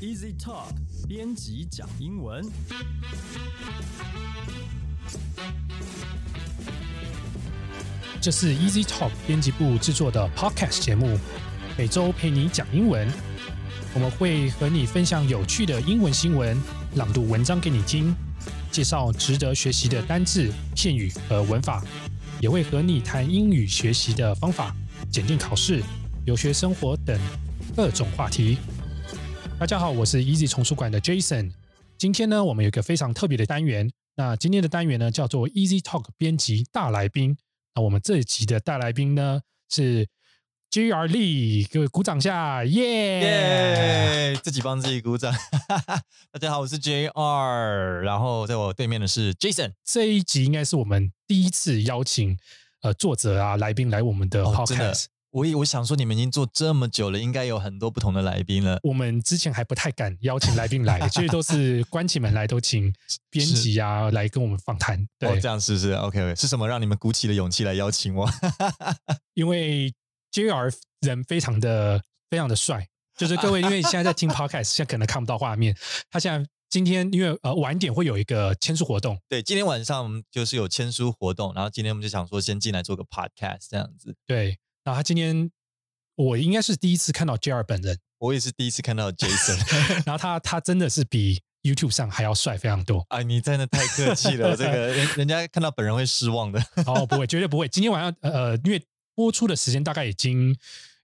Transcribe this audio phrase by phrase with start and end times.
[0.00, 0.72] Easy Talk
[1.06, 2.42] 编辑讲英文。
[8.18, 11.18] 这是 Easy Talk 编辑部制作的 Podcast 节目，
[11.76, 13.06] 每周陪你讲英文。
[13.92, 16.58] 我们会和你分享有趣的英文新闻，
[16.94, 18.14] 朗读文章给你听，
[18.70, 21.84] 介绍值得学习的单字、片语和文法，
[22.40, 24.74] 也会和你谈英语学习的方法、
[25.10, 25.82] 检定考试、
[26.24, 27.20] 留学生活等
[27.76, 28.56] 各种话题。
[29.60, 31.52] 大家好，我是 Easy 丛书馆的 Jason。
[31.98, 33.90] 今天呢，我们有一个非常特别的单元。
[34.14, 37.36] 那今天的单元呢，叫做 Easy Talk 编辑大来宾。
[37.74, 40.08] 那我们这一集的大来宾呢是
[40.70, 41.06] J.R.
[41.08, 43.20] Lee，各位鼓掌下，耶！
[44.30, 44.40] 耶！
[44.42, 45.30] 自己帮自己鼓掌。
[46.32, 49.74] 大家好，我是 J.R.，然后在我对面的是 Jason。
[49.84, 52.38] 这一集应该是我们第一次邀请
[52.80, 55.04] 呃作者啊来宾来我们的哦真的 podcast。
[55.30, 58.78] 我也我想说，你们已经做这么久了，应该有很多不同的来宾了。
[58.82, 62.92] 我们之前还不太敢邀请来宾来， 其实都是关起门来都请
[63.30, 65.06] 编辑啊来跟我们访谈。
[65.18, 68.28] 对，哦，这样是不是？OK OK，是什么让你们鼓起了勇气来邀请我？
[69.34, 69.92] 因为
[70.32, 75.76] JR 人非常的非常的帅，就是各位因为现在在听 podcast，现在可能看不到画面。
[76.10, 84.14] 他现在今天因为呃晚点会有一个签书活动，对，今天晚上就是有签书活动，然后今天我们就想说先进来做个 podcast 这样子。
[84.26, 84.56] 对，
[84.90, 85.48] 然后他今天
[86.16, 89.56] 我应该是第一次看到 JR 本人，我也是第一次看到 Jason
[90.04, 93.06] 然后他他真的是比 YouTube 上还要帅非常多。
[93.08, 96.60] 啊，你真的太客气了，这个人人家看到本人会失望的。
[96.86, 97.68] 哦，不会，绝对不会。
[97.68, 100.56] 今天晚上呃，因为播出的时间大概已经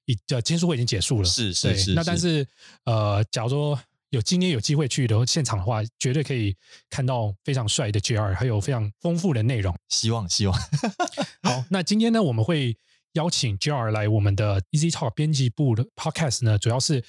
[0.06, 2.44] 已呃签书会已经结束了，是是是是那但是
[2.86, 6.56] 呃，假如说有今天有机会去的现场的话，绝对可以
[6.90, 9.72] 看到非常帅的 JR，还有非常丰富的内容。
[9.88, 10.58] 希望希望，
[11.44, 12.76] 好，那今天呢，我们会
[13.16, 17.02] 邀请 JR 来我们的 Easy Talk 编辑部的 Podcast 呢，主要是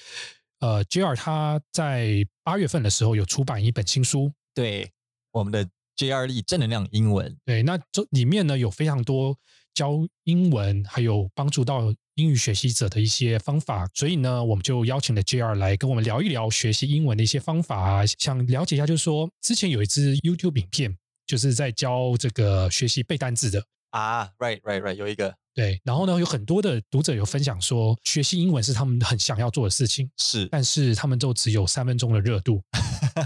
[0.60, 4.90] 呃，JR 他在八月份的时候有出版一本新书，对
[5.32, 7.38] 我们的 JRE 正能量英文。
[7.46, 9.38] 对，那这里面呢有非常多
[9.74, 23.66] 教英文，还有帮助到英语学习者的一些方法，所以呢，我们就邀请了 JR 来跟我们聊一聊学习英文的一些方法啊，想了解一下，就是说之前有一支 YouTube 影片，就是在教这个学习背单字的。
[23.92, 32.62] 啊，right right right，有一个对，然后呢，有很多的读者有分享说，学习英文是他们很想要做的事情，是，但是他们都只有三分钟的热度。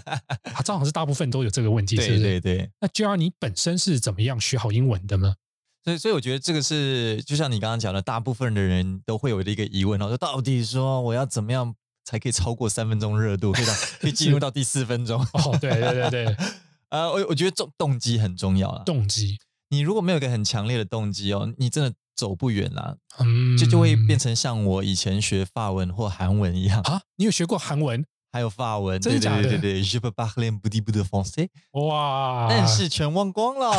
[0.56, 2.22] 啊，正好像是大部分都有这个问题，是对不是？
[2.22, 5.36] 对对，那 JR 你本身是怎么样学好英文的呢？
[5.84, 11.76] 所以所以我觉得这个是，就像你刚刚讲的，大部分的人都会有的一个疑问哦，说到底说我要怎么样
[12.06, 15.22] 才可以超过三分钟热度，可以到 可以进入到第四分钟？
[15.34, 16.38] 哦，对对对对，
[16.92, 18.84] 呃，我我觉得动动机很重要啊。
[18.86, 19.38] 动机，
[19.72, 28.06] 你如果没有一个很强烈的动机哦，你真的走不远啦，嗯，就就会变成像我以前学法文或韩文一样，啊，你有学过韩文？
[28.34, 33.74] 还有法文，对真的假的对对对对，Je peux parler de français，哇，但是全忘光了。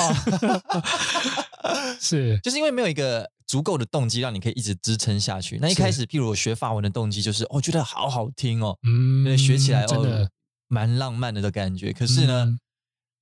[1.98, 5.59] 是就是因为没有一个足够的动机让你可以一直支撑下去。
[5.59, 10.28] 那一是开始，譬如我学法文的动机就是，哦，觉得好好听哦，嗯对，学起来真的哦，
[10.69, 11.91] 蛮浪漫的的感觉。
[11.92, 12.59] 可是呢，嗯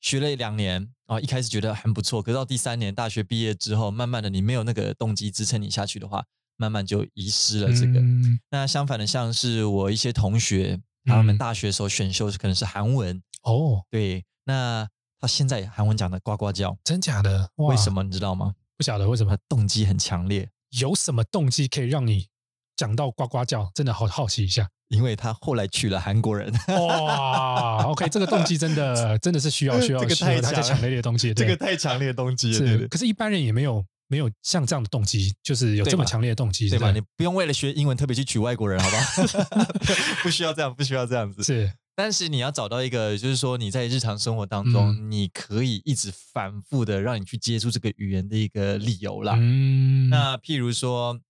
[0.01, 6.25] 学了两年啊、一开始觉得很不错，可是到第三年大学毕业之后，慢慢的你没有那个动机支撑你下去的话，
[6.57, 7.99] 慢慢就遗失了这个。
[7.99, 14.89] 嗯那相反的，像是我一些同学，他们嗯大学时候选修可能是韩文，哦，对，那
[15.19, 17.51] 他现在韩文讲的呱呱叫，真假的？
[17.57, 17.93] 哇为什？
[17.93, 18.55] 么你知道吗？
[18.77, 19.43] 不晓得为什么他？
[19.49, 20.49] 动机很强烈。
[20.79, 22.29] 有什么动机可以让你
[22.77, 23.69] 讲到呱呱叫？
[23.75, 24.69] 真的好好奇一下。
[24.91, 36.89] 因为他后来娶了韩国人， 哇，OK，这个动机真的 真的是需要需要这个需要大家太强烈的动机，这个太强烈的动机是，对可是一般人也没有没有像这样的动机，就是有这么强烈的动机，对吧？
[36.89, 39.65] 不你不用为了学英文特别去娶外国人，好不好？
[40.23, 41.43] 不需要这样，不需要这样子。
[41.43, 49.35] 是但是你要找到一个，就是说你在日常生活当中，嗯你可以一直反复的让你去接触这个语言的一个理由啦。
[49.39, 51.21] 嗯，那譬如说，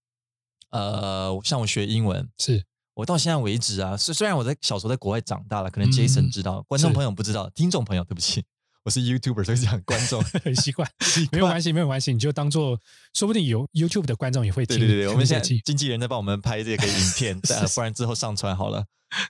[0.70, 2.64] 呃，像我学英文，是
[3.00, 8.44] 我到现在为止啊，虽虽然我在小时候在国外长大了，可能嗯 Jason 知道，观众朋友不知道，听众朋友对不起，
[8.84, 10.22] 我是 YouTuber，所以讲观众。
[10.44, 10.86] 很习惯，
[11.32, 12.78] 没有关系，没有关系，你就当做，
[13.14, 14.78] 说不定有 YouTube 的观众也会听。
[14.78, 18.84] 对对对，我们现在经纪人在帮我们拍这个影片， 呃不然之后上传好了。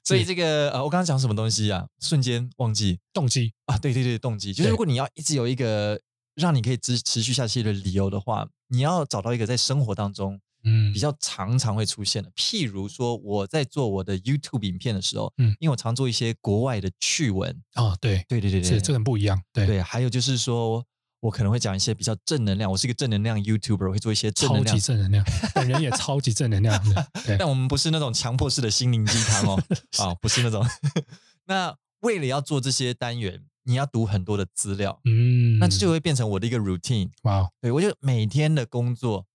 [0.04, 1.86] 所以这个呃，我刚刚讲什么东西啊？
[2.00, 3.78] 瞬间忘记动机，啊！
[3.78, 5.98] 对对对，动机就是如果你要一直有一个
[6.34, 12.30] 让你可以持持续下去的理由的话，你要找到一个在生活当中嗯比较常常会出现的。
[12.32, 20.84] 譬如说，我在做我的 YouTube 影片的时候，嗯因为我常做一些国外的趣闻，哦，对，对对对对，是这个很不一样，对，对，还有就是说，
[21.20, 22.70] 我可能会讲一些比较正能量。
[22.70, 24.80] 我是一个正能量 YouTuber，我会做一些正能量超级。
[24.80, 25.24] 正能量，
[25.54, 27.06] 本人也超级正能量的。
[27.38, 29.62] 但我们不是那种强迫式的心灵鸡汤哦，
[29.98, 30.66] 啊，不是那种。
[31.46, 37.10] 那为了要做这些单元，你要读很多的资料，嗯，那这就会变成我的一个 routine。
[37.24, 39.26] 哇，对我就每天的工作，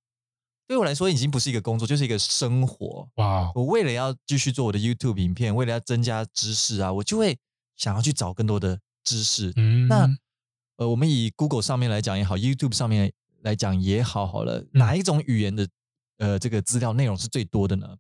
[0.67, 3.07] 对我来说已经不是一个工作，就是一个生活。
[3.15, 7.37] 哇，我为了要继续做我的 YouTube 影片，为了要增加知识啊，我就会
[7.75, 9.53] 想要去找更多的知识。
[9.55, 10.09] 嗯，那
[10.77, 15.67] 呃，我们以 Google 上面来讲也好，YouTube 上面来讲也好，好了，哪一种语言的
[16.17, 17.97] 呃这个资料内容是最多的呢？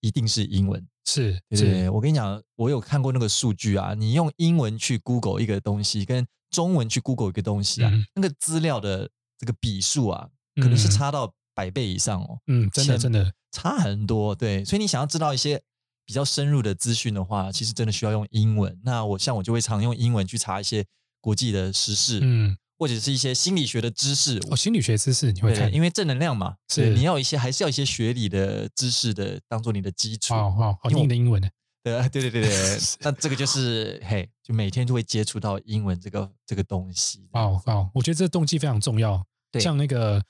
[0.00, 0.86] 一定是英文。
[1.06, 9.08] 是对对对，我跟你讲，我有看过那个数据啊，你用英文去 Google 一个东西，跟中文去 Google 一个东西啊，嗯那个资料的
[9.38, 12.38] 这个笔数啊，可能是嗯差到百倍以上哦。
[12.46, 15.62] 嗯，真的真的，差很多，对，所以你想要知道一些
[16.04, 18.78] 比较深入的资讯的话，其实真的需要用英文。
[18.84, 20.84] 那我像我就会常用英文去查一些
[21.22, 24.38] 国际的时事，嗯，或者是一些心理学的知识。
[24.50, 30.34] 哦，心理学知识你会，看，因为正能量嘛，是你要一些还是要一些学理的知识的，当做你的基础。
[30.34, 31.48] 哦哦，好硬的英文呢。
[31.86, 37.28] 对对对对 对，那这个就是嘿，就每天就会接触到英文这个这个东西。
[37.30, 39.24] 哦哦，我觉得这动机非常重要。
[39.52, 40.20] 对像那个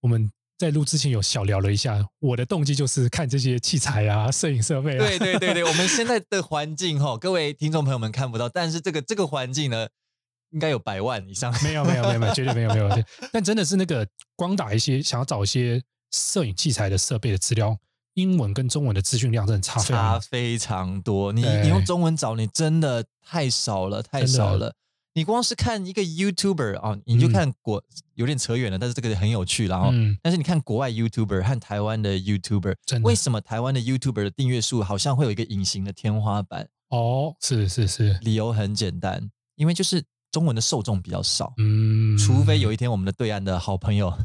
[0.00, 5.06] 我们在录之前有小聊了一下，我的动机就是看这些器材啊、摄影设备啊。
[5.06, 9.86] 对对对对，我们现在的 环境哈，各位听众朋友们看不到，但是这个这个环境呢，
[10.50, 11.54] 应该有百万以上。
[11.62, 13.04] 没有没有没有没有，绝对没有没有。
[13.32, 17.78] 但真的是那个光打一些想要找一些摄影器材的设备的资料，
[18.14, 20.20] 英文跟中文的资讯量真的差非差常。
[20.22, 21.32] 非常多。
[21.32, 24.74] 你你用中文找，你真的太少了，太少了。
[25.18, 27.82] 你光是看一个 YouTuber 啊，你就嗯看国、
[28.14, 29.88] 有点扯远了，但是这个很有趣然后。
[29.92, 36.68] 嗯，但是你看国外 YouTuber 和台湾的 YouTuber，为什么台湾的 YouTuber 的订阅数好像会有一个隐形的天花板？
[36.90, 40.00] 哦，是是是，理由很简单，因为就是
[40.30, 44.16] 中文的受众比较少，嗯，除非有一天我们的对岸的好朋友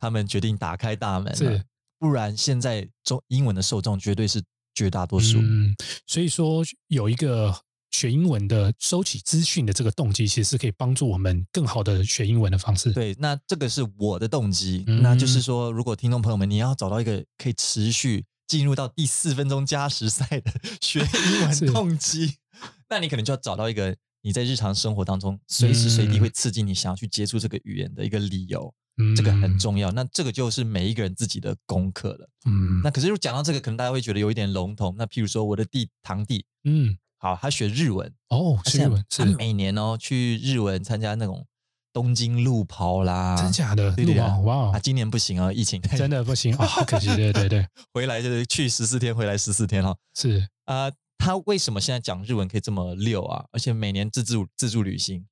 [0.00, 1.62] 他们决定打开大门了是，
[2.00, 4.42] 不然现在中英文的受众绝对是
[4.74, 5.38] 绝大多数。
[5.40, 5.72] 嗯，
[6.04, 7.54] 所以说有一个
[7.92, 22.34] 学英文的收集资讯的这个动机，其实是可以帮助我们更好的学英文的方式。，对，那这个是我的动机，嗯那就是说，如果听众朋友们你要找到一个可以持续进入到第四分钟加时赛的学英文 动机，
[22.88, 29.58] 那你可能就要找到一个你在日常生活当中随时随地嗯会刺激你想要去接触这个语言的一个理由，嗯这个很。
[29.58, 29.92] 重要。
[29.92, 32.28] 那这个就是每一个人自己的功课了。
[32.46, 34.92] 嗯，那可是如果讲到这个，可能大家会觉得有一点笼统。
[34.98, 41.46] 那譬如说我的弟堂弟，嗯，好，他学日文，哦，他现在学日文是他每年哦去日文参加那种
[41.92, 43.94] 东京路跑啦，真假的？
[43.94, 47.06] 对对对哇哦啊，，今年不行啊，疫情真的不行啊，好可惜。
[47.14, 47.64] 对对对，
[47.94, 49.96] 回来就是去十四天，回来十四天哈。
[50.16, 53.44] 是啊、他为什么现在讲日文可以这么溜啊？
[53.52, 55.24] 而且每年自助自助旅行，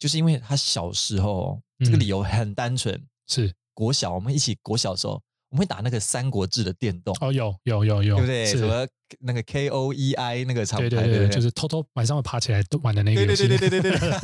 [0.00, 3.00] 就是因为他小时候这个嗯理由很单纯。
[3.28, 5.22] 是国小我们一起国小的时候，
[5.52, 8.46] 我们会打那个《三国志》的电动，哦，有有有有，对不对？
[8.46, 8.86] 什么
[9.20, 13.46] 那个 K O E I 那个厂牌，对对对，就是偷偷晚上会爬起来玩的那个对游戏。
[13.46, 14.20] 对对对对对对，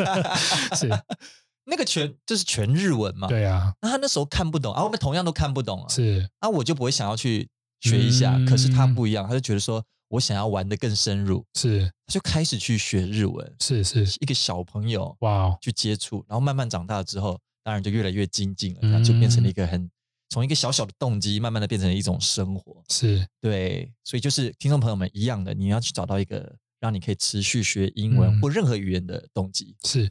[0.74, 0.88] 是，
[1.68, 3.28] 那个全就是全日文嘛。
[3.28, 5.88] 对啊，那他那时候看不懂啊，我们同样都看不懂啊。
[5.90, 7.46] 是啊，我就不会想要去
[7.80, 8.38] 学一下。
[8.48, 13.54] 可是他嗯不一样，他就觉得说我想要玩的更深入，是他就开始去学日文。
[13.60, 19.90] 是是，一个小朋友哇哦，去接触，然后慢慢长大之后，当然就越来越精进了，那就变成了一个很
[20.28, 22.82] 从一个小小的动机，慢慢的变成了一种生活。
[22.88, 29.74] 是对，所以就是听众朋友们一样的，你要去找到一个让你可以持续学英文嗯或任何语言的动机。
[29.84, 30.10] 是，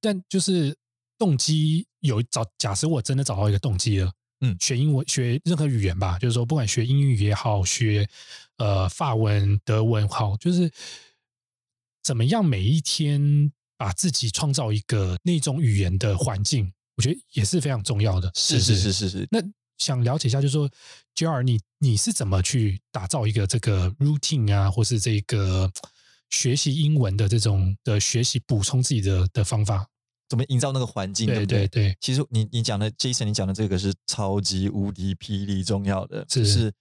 [0.00, 0.76] 但就是
[1.18, 8.08] 动机有找，假设我真的找到一个动机了，嗯学英文学任何语言吧，就是说不管学英语也好，学
[8.56, 10.70] 呃法文、德文好，就是
[12.02, 18.30] 怎么样每一天把自己创造一个那种语言的环境，我觉得也是非常重要的。
[18.36, 19.40] 是是是是是，那
[19.78, 20.70] 想了解一下，就是说
[21.16, 25.68] ，JR，你你是怎么去打造一个这个 routine 啊，或是这个
[26.30, 29.88] 学习英文的这种的学习补充自己的的方法？
[30.28, 31.96] 怎么营造那个环境，对对不对？
[32.00, 36.72] 其实你你讲的 Jason，你讲的这个是超级无敌霹雳重要的，是就是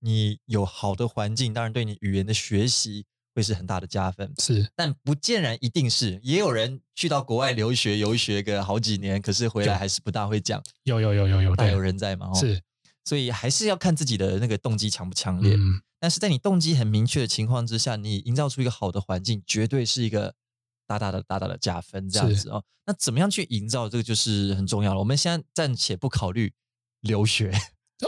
[0.00, 3.04] 你有好的环境，当然对你语言的学习
[3.38, 4.32] 会是很大的加分。
[4.38, 12.26] 是但不见然一定是，也有人去到国外留学游学个好几年，可是回来有还是不大会讲，有有有有有对大有，人在嘛。
[12.26, 12.60] 哦，是
[13.04, 15.54] 所以还是要看自己的那个动机强不强烈。
[15.54, 20.32] 嗯但是在你动机很明确的情况之下，你营造出一个好的环境，绝对是一个
[20.86, 22.08] 大大的大大的加分。
[22.08, 25.00] 这样子哦，那怎么样去营造这个就是很重要了。
[25.00, 26.52] 我们现在暂且不考虑
[27.00, 27.52] 留学，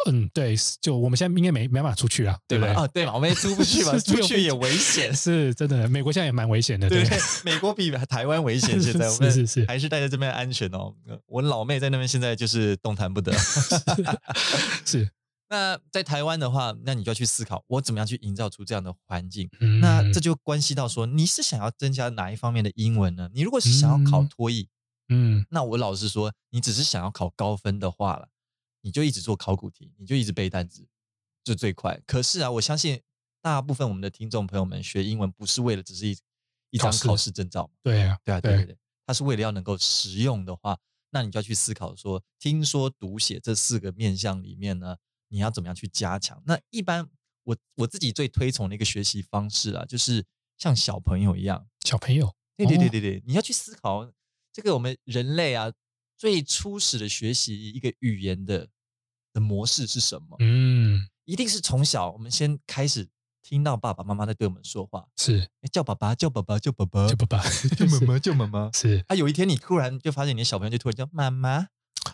[0.06, 2.74] 嗯，对，就我们现在应该没没办法出去了，对不对？
[2.74, 5.12] 吧啊，对嘛，我们也出不去嘛， 出去也危险。
[5.16, 8.78] 是真的，美国现在也蛮危险的，对对，美国比台湾危险。
[8.80, 10.94] 现在我们是是是还是待在这边安全哦。
[11.26, 13.32] 我老妹在那边现在就是动弹不得。
[14.84, 15.10] 是。
[15.52, 19.50] 那在台湾的话，那你就要去思考，我怎么样去营造出这样的环境。
[19.58, 23.28] 嗯那这就关系到说，你是想要增加哪一方面的英文呢？
[23.34, 24.68] 你如果是想要考嗯托译，
[25.08, 28.28] 嗯那我老实说，你只是想要考高分的话了，
[28.82, 30.86] 你就一直做考古题，你就一直背单词，
[31.44, 32.00] 就最快。
[32.06, 33.02] 可是啊，我相信
[33.40, 36.16] 大部分我们的听众朋友们学英文不是为了只是一
[36.70, 40.78] 一张考试证照，对啊，对啊，对对对对，它是为了要能够实用的话，
[41.10, 44.96] 那你就要去思考说，听说读写这四个面向里面呢，
[45.28, 46.42] 你要怎么样去加强？
[46.46, 47.08] 那一般
[47.44, 50.24] 我我自己最推崇的一个学习方式啊，就是
[50.56, 54.12] 像小朋友一样，小朋友，对对对哦对对，你要去思考
[54.52, 55.72] 这个我们人类啊
[56.20, 58.68] 最初始的学习一个语言的
[59.32, 60.36] 的模式是什么？
[60.40, 63.08] 嗯，一定是从小我们先开始
[63.42, 67.42] 听到爸爸妈妈在对我们说话，是诶叫爸爸叫爸爸叫爸爸叫爸爸，
[67.74, 68.70] 叫 妈妈叫妈妈。
[68.74, 71.68] 是啊，有一天你突然就发现你的小朋友就突然叫妈妈，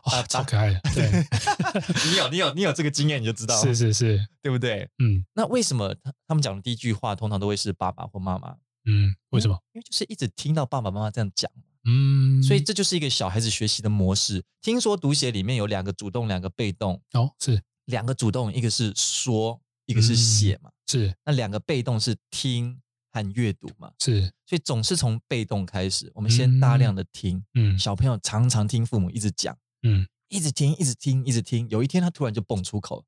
[0.04, 1.10] 哇，超可爱的，对，
[2.08, 4.88] 你有你有你有这个经验你就知道，是是是，对不对？
[5.02, 8.56] 嗯那为什么他他们讲的第一句话通常都会是爸爸或妈妈？
[8.84, 9.58] 嗯，为什么？
[9.72, 11.50] 因为就是一直听到爸爸妈妈这样讲。
[11.86, 14.44] 嗯，所以这就是一个小孩子学习的模式。
[14.60, 17.00] 听说读写里面有两个主动，两个被动。
[17.12, 20.70] 哦，是两个主动，一个是说，一个是写嘛。
[20.88, 22.80] 是那两个被动是听
[23.12, 23.92] 和阅读嘛。
[23.98, 27.44] 是，所以总是从被动开始，我们先大量的听。
[27.54, 31.68] 嗯小朋友常常听父母一直讲，嗯一直听，一直听，一直听。
[31.70, 33.06] 有一天他突然就蹦出口，嗯，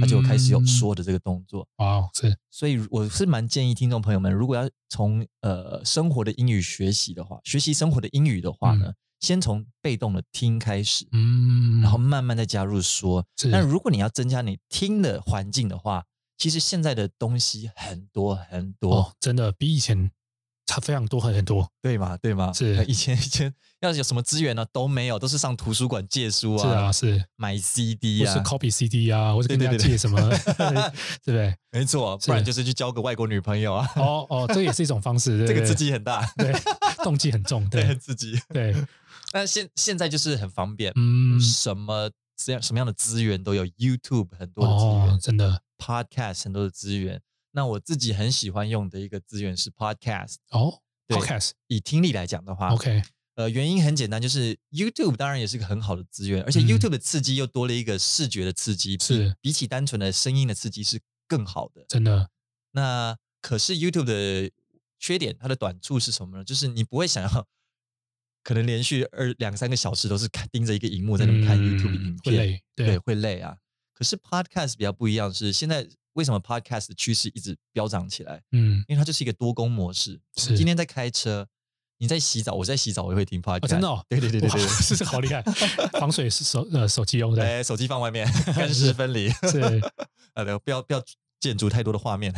[0.00, 1.66] 他就开始有说的这个动作。
[1.76, 2.36] 哇，是。
[2.50, 13.26] 所以我是蛮建议听众朋友们，如果要从呃生活的英语学习的话，学习生活的英语的话呢，先从被动的听开始，嗯，然后慢慢再加入说。
[13.36, 13.50] 是。
[13.50, 16.04] 但如果你要增加你听的环境的话，
[16.36, 20.10] 其实现在的东西很多很多，哦，真的比以前
[20.66, 22.16] 差非常多很很多，对吗？
[22.22, 22.52] 对吗？
[22.54, 30.18] 是以前 以前要有什么资源呢都没有，都是上图书馆借书啊是啊是，买 CD 啊是啊，copy CD 啊，或者跟人家借什么，
[30.56, 31.54] 对不对？
[31.70, 36.52] 没错，不然就是去交个外国女朋友啊，哦哦，这也是一种方式， 对这个对刺激很大，对，
[37.04, 38.38] 动机很重，对，对很刺激。
[38.48, 38.74] 对，
[39.32, 47.20] 但现现在就是很方便，嗯，什么这样什么样的资源都有，YouTube 很多的资源、哦，真的 Podcast 很多的资源。
[47.56, 50.36] 那我自己很喜欢用的一个资源是 Podcast。
[50.50, 53.00] 哦，Podcast 以听力来讲的话，OK，
[53.36, 61.84] 呃，原因很简单，就是 YouTube 当然也是个很好的资源，而且嗯 YouTube 的刺激又多了一个视觉的刺激，比是比起单纯的声音的刺激是更好的。
[61.88, 62.30] 真的，
[62.72, 64.50] 那可是 YouTube 的
[64.98, 66.44] 缺点，它的短处是什么呢？
[66.44, 67.46] 就是你不会想要
[68.42, 73.56] 可能连续二两三个小时都是看盯着一个荧幕在那边看 YouTube 的影嗯会片，累，对，对，会累啊。
[73.92, 78.42] 可是 Podcast 比较不一样，是现在为什么 Podcast 的趋势一直飙涨起来？
[78.52, 80.20] 嗯，因为它就是一个多工模式。
[80.36, 81.46] 是今天在开车，
[81.98, 83.64] 你在洗澡，我在洗澡，我也会听 Podcast。
[83.64, 85.42] 哦，真的哦，对对对对对哇是 这好厉害，
[86.00, 89.28] 防水是手呃手机用的，哎，手机放外面， 干湿分离。
[89.50, 89.60] 是
[90.34, 91.02] 呃，对不要不要
[91.40, 92.34] 建筑太多的画面。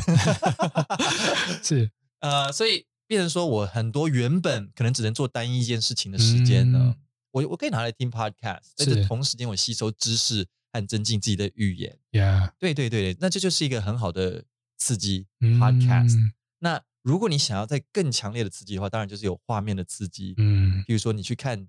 [1.62, 1.90] 是，
[2.20, 6.94] 呃，所以变成说我很多原本可能只能做单一一件事情的时间呢，嗯
[7.32, 10.46] 我我可以拿来听 podcast，但是同时间我吸收知识
[10.80, 11.98] 和增进自己的语言。
[12.12, 14.44] 呀对对对，那这就是一个很好的
[14.76, 16.16] 刺激 podcast。
[16.18, 21.68] 嗯那如果你想要再更强烈的刺激的话，当然就是有画面的刺激，嗯，比如说你去看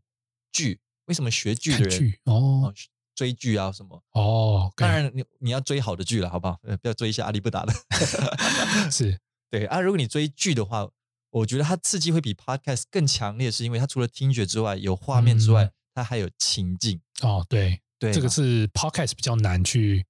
[0.51, 2.73] 剧，为什么学剧的人剧哦哦
[3.13, 4.01] 追剧啊什么？
[4.13, 6.57] 哦，当然你你要追好的剧了，好不好？
[6.63, 7.73] 呃，不要追一些阿里不达的。
[8.89, 9.19] 是
[9.51, 10.89] 对啊，如果你追剧的话，
[11.29, 17.01] 我觉得它刺激会比 podcast 更强烈，是因为它除了听觉之外，有画面之外，嗯它还有情境。
[17.21, 20.05] 哦，对，对嘛，这个是 podcast 比较难去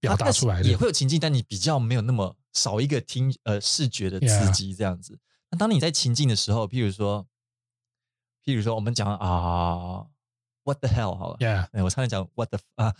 [0.00, 5.18] 表达出来的，也会有情境，但你比较没有那么少一个听呃视觉的刺激这样子。
[5.50, 7.26] 那当你在情境的时候，譬如说，
[8.44, 10.06] 譬如说我们讲啊
[10.64, 12.94] ，what the hell 好了，，Yeah，哎，我差点讲 what the 啊，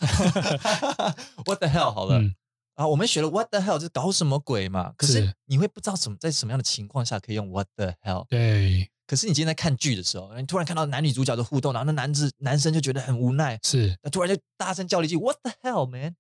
[1.45, 2.19] what the hell 好了。
[2.21, 2.35] 嗯
[2.79, 4.93] 啊，我们学了 what the hell 是搞什么鬼嘛？
[4.97, 5.35] 可是是。
[5.47, 8.25] 你会不知道什么在什么样的情况下可以用 what the hell。
[8.29, 13.99] 对，可是你今天在看剧的时候，你突然看到男女主角的互动，然后那男子男生就觉得很无奈，是。
[14.01, 16.15] 那突然就大声叫了一句 "What the hell, man"，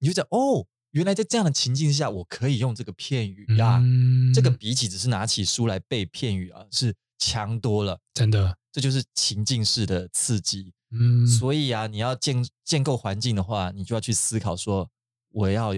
[0.00, 7.98] 你就讲哦，原来在这样的情境下，我可以用这个片语呀、嗯这个比起只是拿起书来背片语啊，是强多了。
[8.12, 10.74] 真的，这就是情境式的刺激。
[10.90, 14.90] 嗯，所以啊，你要建建构环境的话，你就要去思考说，
[15.30, 15.74] 我要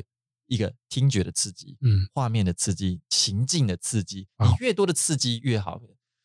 [0.47, 5.81] 一个听觉的刺激，嗯画面的刺激，情境的刺激，你越多的刺激越好。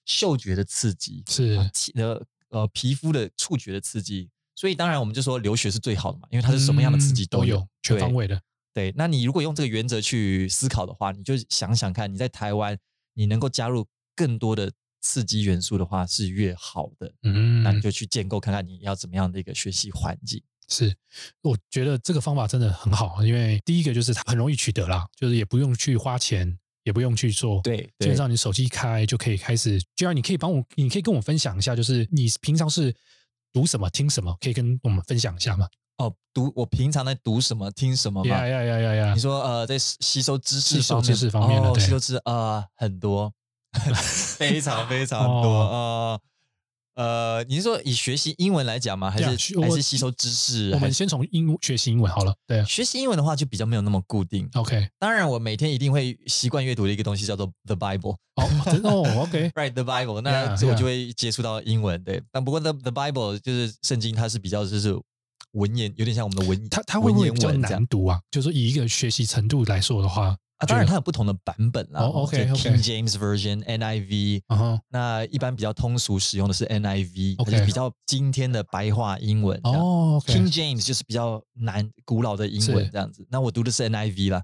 [0.08, 1.58] 嗅觉的刺激是
[1.96, 8.40] 呃呃皮肤的触觉的刺激，所以当然我们就说留学是最好的嘛，因为它是什么样的刺激嗯都有，全方位的。
[8.72, 12.78] 对，那你如果用这个原则去思考的话，你就想想看，你在台湾
[13.16, 20.44] 你能够加入更多的刺激元素的话是越好的，嗯，那你就去建构看看你要怎么样的一个学习环境。
[20.68, 20.96] 是，
[21.42, 27.62] 我觉得这个方法真的很好，因为第一个就是它很容易取得啦，就是也不用去花钱，也不用去做。
[27.62, 29.82] 对基本上你手机一开就可以开始。
[29.96, 32.94] 就然你可以帮我，你可以跟我分享一下，就是你平常是
[33.54, 35.68] 读什么、听什么，可以跟我们分享一下吗？
[35.98, 38.30] 哦，读我平常在读什么、听什么吗？
[38.30, 39.20] 呀呀呀呀呀你！
[39.20, 43.32] 说呃，在吸吸收知识吸收知识方面的哦，对吸收知识呃很多，
[44.38, 46.22] 非常非常多呃
[46.96, 49.12] 呃，你是说以学习英文来讲吗？
[49.12, 49.26] 还是
[49.60, 50.72] 还是吸收知识？
[50.72, 52.34] 我们先从英学习英文好了。
[52.48, 54.50] 对啊学习英文的话，就比较没有那么固定。
[54.54, 58.16] ，OK，当然，我每天一定会习惯阅读的一个东西叫做 The Bible。
[58.36, 62.24] 哦，真的哦，OK，Right, the Bible，那我就会接触到英文，对。
[62.32, 64.98] 但不过 the the Bible 就是圣经，它是比较就是
[65.52, 68.20] 文言，有点像我们的文，它它会不文会比较难读啊？
[68.32, 70.66] 就是以一个学习程度来说的话，啊。
[70.66, 72.02] 当然，它有不同的版本啦。
[72.02, 79.60] 哦，OK，就 OK King James Version、NIV，嗯哼，那一般比较通俗使用的是 NIV，它 OK 就是比较今天的白话英文。
[79.64, 83.26] 哦 King，OK，OK，James 就是比较难、古老的英文这样子。
[83.30, 84.42] 那我读的是 NIV 啦，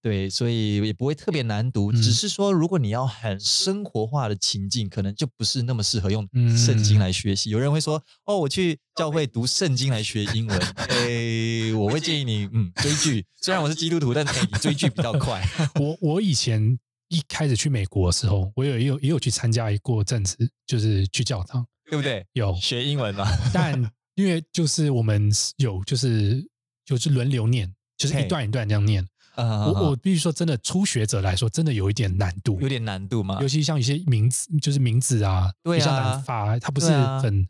[0.00, 7.50] 对，所以也不会特别难读，嗯只是说如果你要很生活化的情境，可能就不是那么适合用嗯圣经来学习。
[7.50, 10.58] 有人会说，哦，我去教会读圣经来学英文，
[10.90, 13.26] 诶，我会建议你，嗯，追剧。
[13.42, 15.44] 虽然我是基督徒，但诶你追剧比较快。
[15.80, 16.78] 我我以前
[17.08, 20.36] 一开始去美国的时候，我有也有也有去参加过阵子，
[20.66, 22.24] 就是去教堂对不对？
[22.34, 23.74] 有，学英文嘛，但
[24.14, 26.46] 因为就是我们有就是
[26.84, 29.04] 就是轮流念，就是一段一段这样念。
[29.46, 33.48] 啊我我必须说，真的初学者来说，真的有一点难度，有点难度嘛尤。
[33.48, 36.90] 其像一些名字，就是名字啊，对啊比较难发，它不是
[37.22, 37.46] 很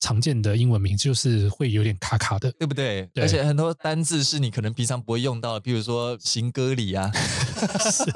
[0.00, 2.50] 常见的英文名，就是会有点卡卡的。
[2.52, 3.08] 对不对？
[3.12, 7.10] 对而且很多单字是你可能平常不会用到的，比如说行歌礼啊，
[7.90, 8.08] 是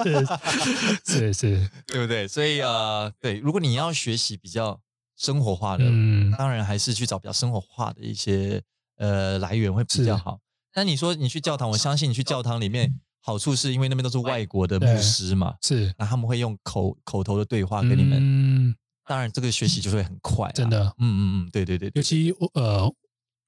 [1.04, 2.26] 是是， 对不对？
[2.26, 4.80] 所以呃，对，如果你要学习比较
[5.16, 8.62] 生活化的，嗯，当然还是去找比较生活化的一些
[8.96, 10.38] 呃来源会比较是好。
[10.74, 15.92] 那你说你去教堂，我相信你去教堂里面好处是因为那边都是外国的牧师嘛，是。
[15.98, 22.94] 那他们会用口口头的对话跟你们，嗯，当然这个学习就会很快、真，的，嗯嗯嗯，对对对对尤其呃，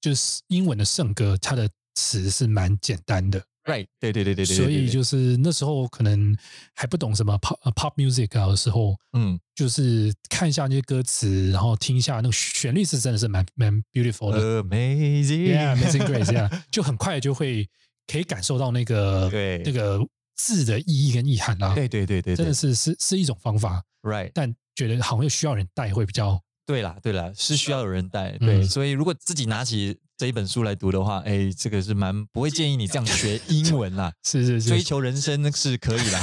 [0.00, 6.36] 就是英文的圣歌，它的词是蛮简单的，，right，对对对对对对，所以就是那时候可能
[6.74, 9.38] 还不懂什么 pop 呃 pop music 啊的时候，嗯。
[9.54, 14.62] 就是看一下那些歌词，然后听一下那个旋律是真的是蛮蛮 beautiful 的。
[14.62, 17.68] amazing，，Yeah，Amazing Grace，Yeah，就很快就会
[18.08, 19.62] 可以感受到那个对。
[19.64, 20.00] 那个
[20.34, 24.30] 字的意义跟意涵啦，对对对对，真的是是是一种方法，right。
[24.32, 28.30] 但觉得好像又需要人带会比较对啦，对啦，是需要有人带。
[28.38, 34.12] 对，嗯所以如果自己拿起这一本书来读的话，哎，这个是蛮不会建议你这样学英文啦。
[34.22, 34.68] 是是是。
[34.68, 36.20] 追求人生是可以啦，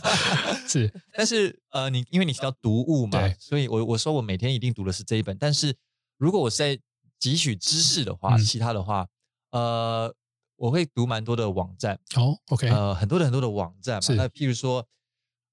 [0.68, 0.92] 是。
[1.14, 5.34] 但是呃，你因为你提到读物嘛，所以我我说我每天一定读的是这一本。
[5.40, 5.74] 但是
[6.18, 6.76] 如果我是在
[7.18, 8.44] 汲取知识的话，嗯。
[8.44, 9.06] 其他的话，
[9.52, 10.14] 呃，
[10.56, 14.14] 我会读蛮多的网站，哦，OK，呃，很多的很多的网站嘛。
[14.14, 14.86] 那譬如说，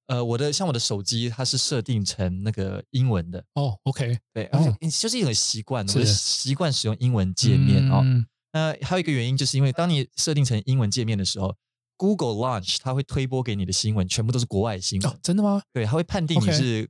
[0.07, 8.01] 呃，我的像我的手机它是设定成那个英文的，哦，OK，对，哦而且就是一种习惯，我习惯使用英文界面哦。
[8.03, 11.55] 嗯那还有一个原因，就是因为当你设定成英文界面的时候
[11.97, 15.63] ，Google Launch 它会推播给你的新闻全部都是国外新闻，哦，真的吗？
[15.73, 16.87] 对，它会判定你是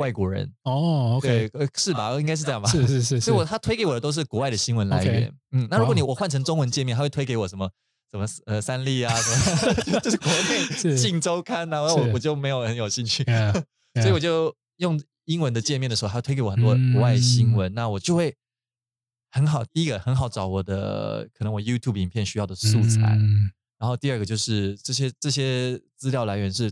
[0.00, 2.18] 外国人，哦对，OK，，呃，是吧？
[2.18, 2.68] 应该是这样吧？
[2.72, 5.32] 是是是是， 所以我他推给我的都是国外的新闻来源。
[5.52, 7.70] 嗯，那如果你我换成中文界面，他会推给我什么？
[8.10, 13.22] 什么呃三立啊，什么 就是国内是《镜周刊》啊，是我我就没有很有兴趣。
[14.02, 18.34] 所以我就用英文的界面的时候，他推给我很多嗯国外新闻，那我就会
[19.30, 19.64] 很好。
[19.64, 26.70] 第一个很好找我的可能我 YouTube 影片需要的素材，嗯然后第二个就是这些这些资料来源是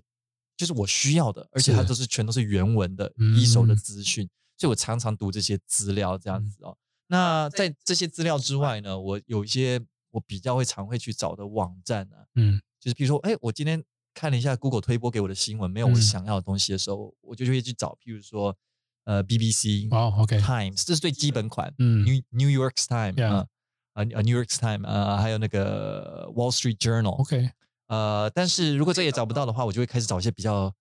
[0.59, 3.75] 就是我需要的，而且它都是全都是原文的嗯一手的。
[3.75, 6.77] 资讯，所以我常常读这些资料这样子哦。
[7.07, 12.61] 那在这些资料之外呢，我有一些我比较会常会去找的网站啊，嗯。
[12.81, 13.83] 就是比如说，哎，我今天
[14.15, 16.03] 看了一下 Google 推播给我的新闻，没有我嗯。
[16.03, 18.57] 想要的东西的时候，我就会去找，譬如说，
[19.05, 22.05] 呃，BBC、哦，OK，Times，这是最基本款、嗯。
[22.05, 23.47] New New York Times 啊，
[23.95, 27.51] 呃呃 New York Times 呃，还有那个 Wall Street Journal，OK，
[27.89, 30.73] 呃，但是如果这也找不到的话，我就会开始找一些比较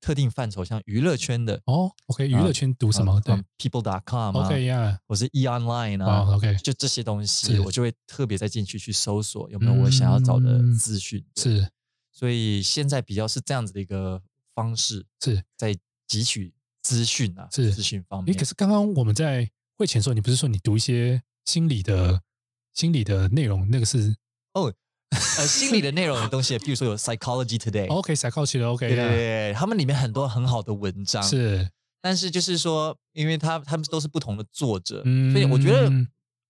[0.00, 3.20] 特定范畴，像娱乐圈的，哦，OK，娱乐圈读什么？
[3.20, 11.24] 对嗯，People.com 啊，OK 呀，我是 E Online 啊，哦，OK，就这些东西，我就会特别再进去去搜索有没有我想要找的嗯资讯。
[11.36, 11.70] 是
[12.12, 14.22] 所以现在比较是这样子的一个
[14.54, 15.74] 方式，是，在
[16.08, 18.38] 汲取资讯啊，是资讯方诶，面。
[18.38, 22.22] 可是刚刚我们在会前的时候，你不是说你读一些心理的
[22.72, 24.14] 心理的内容，那个是
[24.52, 24.72] 哦，
[25.38, 31.68] 呃， 心理的内容的东西，比如说有 Psychology Today，OK psychology 的 OK，对对对，他们里面很多很好的文章，是，
[32.00, 36.06] 但是就是说，因为他他们都是不同的作者，所以我觉得嗯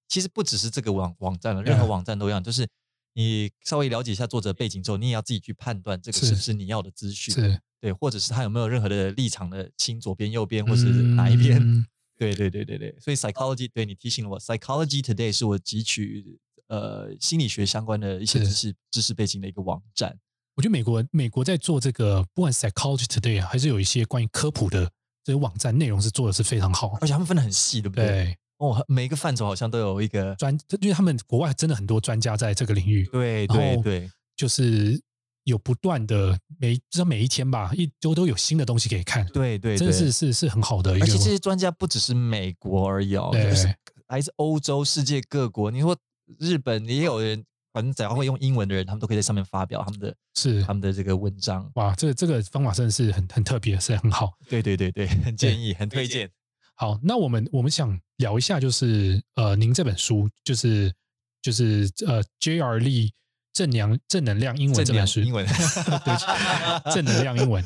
[0.08, 2.66] 其实不只是这个网网站了，任何嗯网站都一样，就是
[3.14, 6.26] 你稍微了解一下作者背景之后，你也要自己去判断这个是。
[6.26, 7.60] 是不是你要的资讯，是。
[7.80, 11.58] 对，或者是他有没有任何的立场的倾左边、右边，或是哪一边？
[11.60, 11.86] 嗯。
[12.16, 20.18] 对对对对对，所以 psychology 对你提醒了我，psychology today 是我汲取呃心理学相关的一些知识知识背景的一个网站。
[20.56, 24.88] 我觉得美国美国在做这个，不管 psychology today 啊，还是有一些关于科普的
[25.24, 26.96] 这些网站内容是做的是非常好。
[27.00, 28.06] 而且他们分的很细，对不对？
[28.06, 35.02] 对，哦，每一个范畴好像都有一个，专，因为他们国外真的很多专家在这个领域，对对对，就是
[35.42, 43.74] 有不断的每至少每一天吧，一周都有新的东西可以看，对对，真的是是是很好的一个而且这些专家不只是美国而已哦，对就是
[44.06, 45.72] 来自欧洲、世界各国。
[45.72, 45.96] 你说
[46.38, 51.70] 日本也有人，反正只要会用英文的人，他们都可以在上面发表他们的 是他们的这个文章。
[51.74, 54.32] 哇，这个这个方法真的是很很特别，是很好。
[54.48, 56.30] 对对对对， 很建议，很推荐。
[56.76, 60.92] 好，那我们我们想聊一下，就是呃，您这本书就是
[61.40, 62.80] 就是呃，J.R.
[62.80, 63.10] Lee
[63.52, 65.46] 正能正能量英文正这本书，量英文
[66.04, 66.14] 对，
[66.92, 67.64] 正能量英文。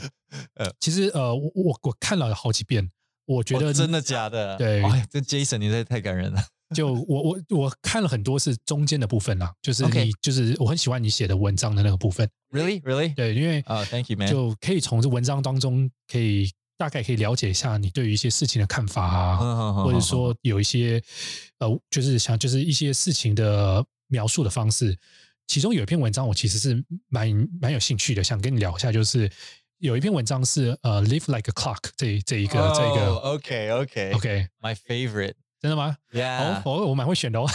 [0.56, 2.90] 呃其实呃，我我我看了好几遍，
[3.24, 4.58] 我觉得哦真的假的？
[4.58, 6.42] 对哎，这 Jason 你这太感人了。
[6.74, 13.14] 就我我我看了很多是中间的部分啦，就是 OK 你就是我很喜欢你写的文章的那个部分，Really, really?
[13.14, 14.30] 对，因为啊，Thank you, man.
[14.30, 21.02] 就可以从这文章当中可以大概可以了解一下你对于一些事情的看法啊，嗯或者说有一些
[21.58, 24.96] 呃，就是想就是一些事情的描述的方式。
[25.46, 29.30] 其中有一篇文章我其实是蛮蛮有兴趣的，想跟你聊一下，就是
[29.78, 35.32] 有一篇文章是呃，live like a clock 这这一个、这一个 OK OK OK，My favorite.
[35.60, 35.96] 真的吗？
[36.12, 36.62] 哦 Yeah.
[36.64, 37.46] 我我蛮会选的哦。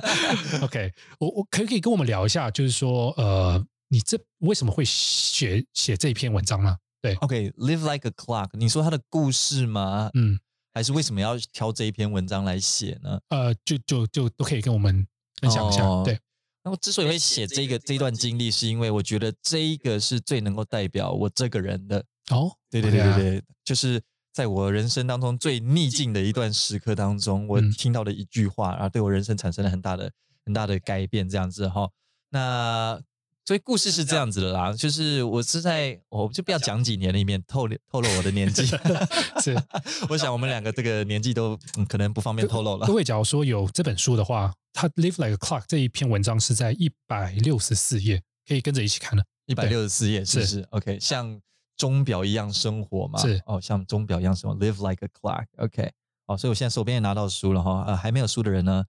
[0.62, 6.76] OK，我我可以可以跟我们聊一下，就是说呃，你这为什么会写写这篇文章呢？
[7.02, 8.48] 对，OK, live like a clock.
[8.52, 10.10] 你说他的故事吗？
[10.14, 10.38] 嗯
[10.72, 13.18] 还是为什么要挑这一篇文章来写呢？
[13.30, 15.04] 呃，就就就都可以跟我们
[15.40, 15.84] 分享一下。
[15.84, 16.16] 哦对，
[16.62, 22.04] 那我之所以会写这个这段经历，是因为我觉得这一个是最能够代表我这个人的。
[22.30, 24.00] 哦，对对对对对，就是
[24.32, 30.12] 在我人生当中最逆境的一段时刻当中，我嗯听到的一句话，然后对我人生产生了很大的
[30.44, 31.90] 很大的改变，这样子哈。
[32.30, 33.00] 那
[33.44, 38.64] 所以故事是这样子的啦，就是我是在我就不要讲几年里面透露透露我的年纪，
[39.42, 39.56] 是
[40.08, 42.92] 我想我们两个这个年纪都、嗯、可能不方便透露了各。
[42.92, 49.24] 位，假如说有这本书的话，它《Live Like a Clock》这一篇文章是在一百六十四页，可以跟着一起看的。
[49.46, 51.40] 一百六十四页是不是是？OK，像
[51.80, 53.18] 钟表一样生活嘛？
[53.18, 55.46] 是哦，像钟表一样生活，Live like a clock。
[55.56, 55.90] OK，
[56.26, 57.84] 好，所以我现在手边也拿到书了哈。
[57.86, 58.84] 呃，还没有书的人呢，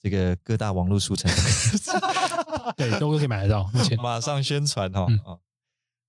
[0.00, 1.30] 这个各大网络书城
[2.76, 3.70] 对，都可以买得到。
[3.72, 5.06] 目前马上宣传哈。
[5.08, 5.40] 嗯哦，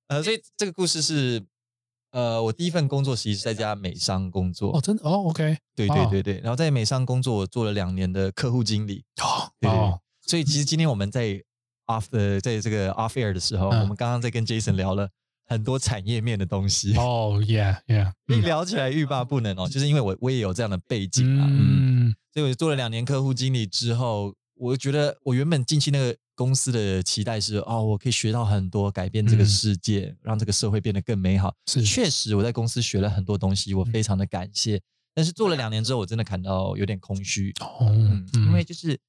[0.07, 1.45] 呃，所以这个故事是，
[2.09, 4.75] 呃，我第一份工作其实是在家美商工作。
[4.75, 9.05] 哦，真的哦，OK，对对对对，然后在美商工作，我做了两年的客户经理。
[9.21, 11.43] 哦对对所以其实今天我们在
[11.85, 15.09] off 的在这个 off air 的时候，嗯我们刚刚在跟 Jason 聊了
[15.53, 16.95] 很多产业面的东西。
[16.97, 22.15] 哦，Yeah，Yeah，一嗯聊起来欲罢不能哦，就是因为我我也有这样的背景啊，嗯，嗯。
[22.33, 29.45] 所以我做了两年客户经理之后，我觉得我原本进去那个公司的期待是哦，我可以学到很多，改变这个嗯。
[29.45, 31.55] 世界，让这个社会变得更美好。
[31.67, 31.81] 是。
[31.83, 34.81] 确实我在公司学了很多东西，我非常的感谢。
[35.15, 38.99] 但是做了两年之后，我真的感到有点空虚，哦，嗯，因为就是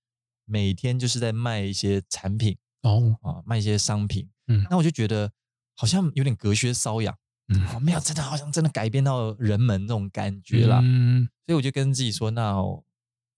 [0.44, 4.66] 每天就是在卖一些产品哦，啊，卖一些商品，嗯。
[4.68, 5.32] 那我就觉得
[5.74, 7.16] 好像有点隔靴搔痒。
[7.48, 10.80] 嗯哦，没有，真的好像真的改变到人们那种感觉啦。
[10.82, 12.56] 嗯所以我就跟自己说，那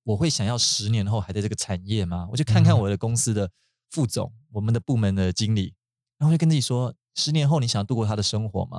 [0.05, 2.29] 我会想要十年后还在这个产业吗？
[2.31, 3.51] 我就看看嗯我的公司的
[3.91, 5.75] 副总，我们的部门的经理，
[6.19, 8.79] 然后我就跟自己说，十年后你想度过他的生活吗？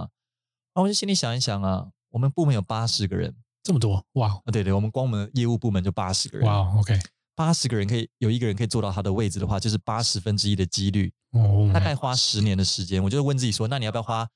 [0.73, 6.97] 然后我就心里想一想啊，我们部门有八十个人这么多，哇啊，对对，我们光我们的业务部门就八十个人，哇，OK，
[7.37, 14.27] 八十个人可以有一个人可以坐到他的位置的话，就是八十分之一的几率，哦，大概花十年的时间，我就问自己说，那你要不要花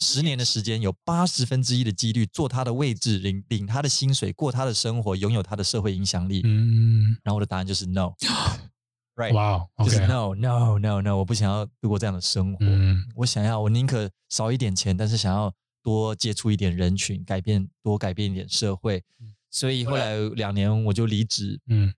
[0.00, 6.42] 十年的时间，有八十分之一的几率坐他的位置，领领他的薪水，过他的生活，拥有他的社会影响力？
[6.44, 13.02] 嗯，然后我的答案就是 no，right， 哇就是，OK，no no no no，我不想要度过这样的生活，嗯。
[13.14, 15.50] 我想要我宁可少一点钱，但是想要
[15.82, 19.02] 多接触一点人群，改变多改变一点社会。
[19.50, 21.90] 所以后来两年我就离职，嗯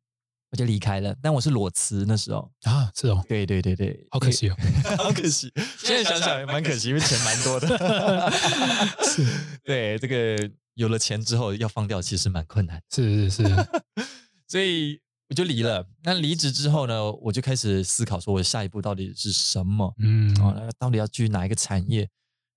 [0.50, 2.50] 我就离开了，但我是裸辞那时候。
[2.62, 4.56] 啊，是哦，对对对对，好可惜哦，
[4.96, 8.30] 好可惜，现在想想也蛮可惜，因为钱蛮多的。
[9.04, 9.26] 是，
[9.62, 12.80] 对，这个有了钱之后要放掉，其实蛮困难。
[12.90, 13.56] 是是是，
[14.48, 15.86] 所以我就离了。
[16.02, 19.94] 那离职之后呢，我就开始思考，说我下一步到底是什么？
[19.98, 22.08] 嗯，哦，那到底要去哪一个产业？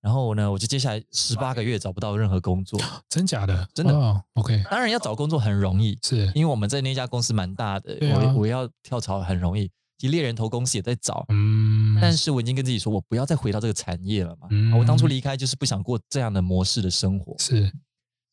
[0.01, 2.79] 然后呢，我就接下来十八个月找不到任何工作。
[3.07, 3.67] 真假的？
[3.73, 9.69] 真的哦 OK，当然要找工作很容易，是因为我们在那家公司蛮大的，啊我我要跳槽很容易。
[9.99, 14.47] 其实猎人头公司也在找，嗯，但是我已经跟自己说，我不要再回到这个产业了嘛。
[14.75, 17.71] 我当初离开就是不想过这样的模式的生活，是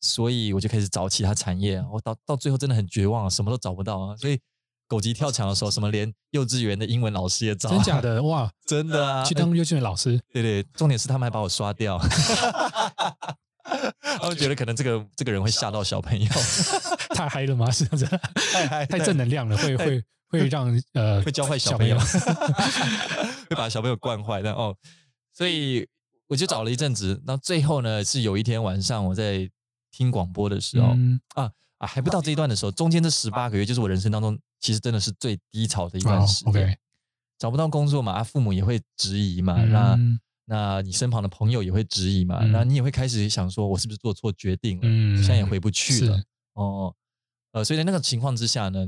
[0.01, 1.79] 所以我就开始找其他产业。
[1.91, 4.17] 我到到最后真的很绝望啊，什么都找不到啊。
[4.17, 4.39] 所以
[4.89, 8.01] 狗急跳墙的时候，什么连幼稚园的英文老师也找，真假？
[8.01, 8.21] 的？
[8.25, 11.99] 哇，真的啊，去当幼稚园老师，对对，重点是他们还把我刷掉，
[14.19, 16.27] 他们觉得可能这个这个人会吓到小朋友，
[17.13, 17.69] 太嗨了吗？
[17.69, 18.19] 是这样子，
[18.51, 21.95] 太嗨太正能量了，会会会让呃会教坏小朋友，
[23.47, 24.75] 会把小朋友惯坏的哦。
[25.31, 25.87] 所以
[26.27, 29.47] 我就找了一阵子，那最后呢是有一天晚上我在
[29.91, 31.21] 听广播的时候、嗯。
[31.35, 36.49] 啊啊还不到这一段的时候，中间这十八个月就是我人生当中其实真的是最低潮的一段哦时间。
[36.49, 36.77] OK，
[37.37, 44.81] 找不到工作嘛，啊，父母也会质疑嘛，那嗯那你身旁的朋友也会质疑嘛，嗯那你也会开始想说，我是不是做错决定了？
[44.83, 46.21] 嗯现在也回不去了。
[46.53, 46.93] 哦，
[47.51, 48.87] 呃，所以在那个情况之下呢，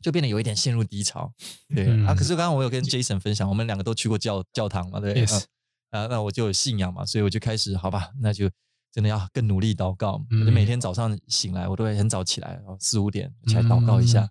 [0.00, 1.32] 就变得有一点陷入低潮。
[1.74, 5.44] 对、嗯啊，可是刚刚我有跟 Jason 分享，我们两个都去过教教堂嘛，对不对 Yes
[5.90, 8.48] 啊啊，那我就有信仰嘛，所以我就开始好吧，那就
[8.92, 10.24] 真的要更努力祷告。
[10.30, 14.28] 就每天早上醒来，我都会很早起来，然后四五点起来祷告一下。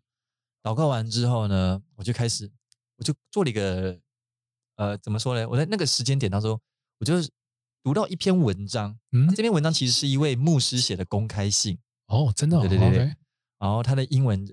[0.65, 2.51] 嗯祷告完之后呢，我就开始，
[2.97, 3.99] 我就做了一个，
[4.78, 5.47] 呃，怎么说呢？
[5.47, 6.60] 我在那个时间点当中，
[6.99, 7.13] 我就
[7.84, 9.30] 读到一篇文章，嗯？
[9.36, 13.15] 这篇文章其实是一位牧师写的公开信，哦，真的哦，对对对
[13.60, 14.43] 然后他的英文，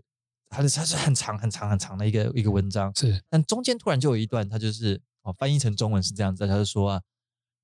[0.50, 3.24] 他的他是很长很长很长的一个一个文章，是。
[3.30, 7.02] 但中间突然就有一段，他就是哦翻译成中文是这样子，他就说啊，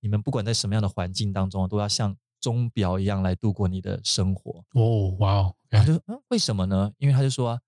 [0.00, 4.64] 你们不管在什么样的环境当中，都要像钟表一样来度过你的生活。
[4.72, 6.90] 哦，哇哦，然后就嗯，为什么呢？
[6.96, 7.60] 因为他就说啊，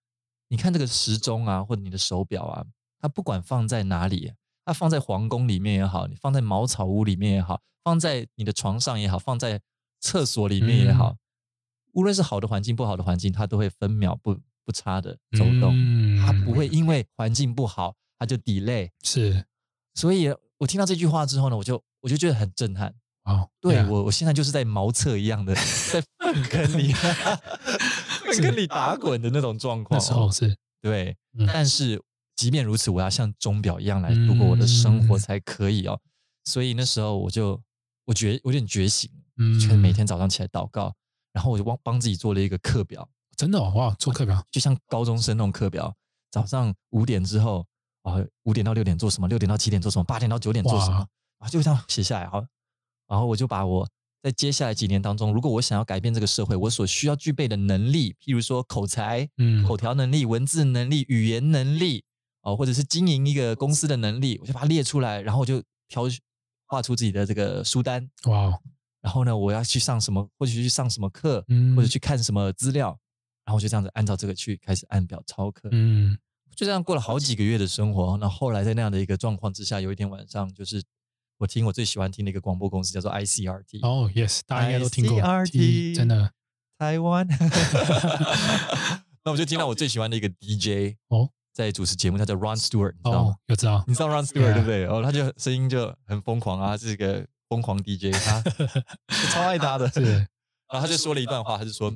[0.51, 2.65] 你看这个时钟啊，或者你的手表啊，
[2.99, 4.33] 它不管放在哪里，
[4.65, 9.61] 它放在皇宫里面也好，你放在茅草屋里面也好，放在你的床上也好，放在
[10.01, 11.17] 厕所里面也好，
[11.93, 18.91] 无论是好的环境、不好的环境，它都会分秒不不差的走动，嗯它不会因为环境不好，它就 delay。
[19.03, 19.47] 是
[19.95, 22.93] 所以我听到这句话之后呢，我就我就觉得很震撼。
[23.25, 26.93] 哦，对我，我现在就是在茅厕一样的，在粪坑里，
[28.33, 29.99] 粪坑里打滚的那种状况。
[29.99, 30.57] 那时候是。
[30.81, 31.47] 对，嗯。
[31.47, 32.03] 但是
[32.37, 35.19] 即便如此，我要像钟表一样来度过我的生活嗯。
[35.19, 36.01] 才可以哦。
[36.45, 37.61] 所以那时候我就
[38.07, 39.59] 我觉有点觉醒，嗯。
[39.61, 40.95] 就每天早上起来祷告，
[41.33, 43.73] 然后我就帮帮自己做了一个课表，真的哦？
[43.75, 44.43] 哇，做课表。
[44.51, 45.95] 就像高中生那种课表，
[46.31, 47.67] 早上五点之后
[48.03, 51.07] 啊，五点到六点做什么，六点到七点做什么，八点到九点做什么，
[51.39, 52.45] 啊，就这样写下来好，
[53.07, 53.87] 然后我就把我
[54.23, 59.65] 在接下来几年当中，如果我想要改变这个社会，我所需要具备的能力，譬如说口才、嗯。
[59.65, 62.05] 口条能力、文字能力、语言能力，
[62.43, 66.05] 哦，或者是经营一个公司的能力，我就把它列出来，然后我就挑
[66.67, 68.61] 画出自己的这个书单，哇哦，
[69.01, 71.89] 然后呢，我要去上什么，或者去上什么课，嗯或者。
[71.89, 72.89] 去看什么资料，
[73.45, 76.19] 然后我就这样子按照这个去开始按表操课，嗯。
[76.55, 78.19] 就这样过了好几个月的生活。
[78.19, 80.83] 那后来在那样的一个状况之下，有一天晚上，就是
[81.41, 86.33] 我听我最喜欢听的一个广播公司叫做 ICRT，、哦，yes，大家应该都听过 ICRT 真的
[86.77, 87.27] 台湾。
[89.25, 93.31] 那我就听到我最喜欢的一个 DJ 哦在主持节目，他叫 Ron Stewart，你知道吗？
[93.33, 94.85] 哦，有知道你知道 Ron Stewart 对不对？
[94.87, 98.43] 哦，他就声音就很疯狂啊，他是一个疯狂 DJ，他
[99.33, 99.91] 超爱他的。
[99.91, 100.03] 是
[100.69, 101.91] 然后他就说了一段话，他就说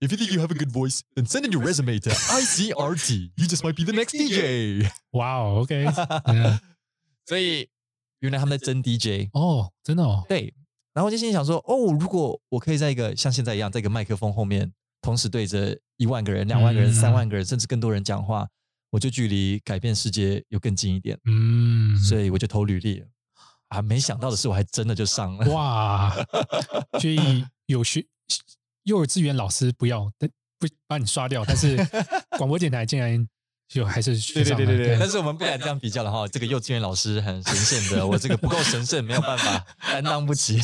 [0.00, 3.32] ：“If you think you have a good voice, then send in your resume to ICRT.
[3.36, 4.90] You just might be the next DJ。
[5.12, 5.86] 哇哦，OK，
[6.26, 6.60] 嗯”
[7.26, 7.70] 所以
[8.24, 10.54] 原来他们在争 DJ，哦，真的哦，对。
[10.94, 18.48] 然后我就心里想说：“哦，如果我可以在一个像现在一样，在一个麦克风后面，同时对着一万个人、两万个人、嗯三万个人，甚至更多人讲话，
[18.88, 21.18] 我就距离改变世界又更近一点。
[21.26, 23.06] 嗯，所以我就投履历了。
[23.68, 25.52] 啊，没想到的是，我还真的就上了。
[25.52, 26.14] 哇，
[26.98, 28.06] 所以有学
[28.84, 31.76] 幼儿资源老师不要，但不把你刷掉，但是
[32.38, 33.28] 广播电台竟然
[33.68, 36.26] 就还是对对对对对但是我们不敢这样比较了哈。
[36.28, 40.60] 这个幼稚园老师很神圣的， 我这个不够神圣，没有办法 担当不起。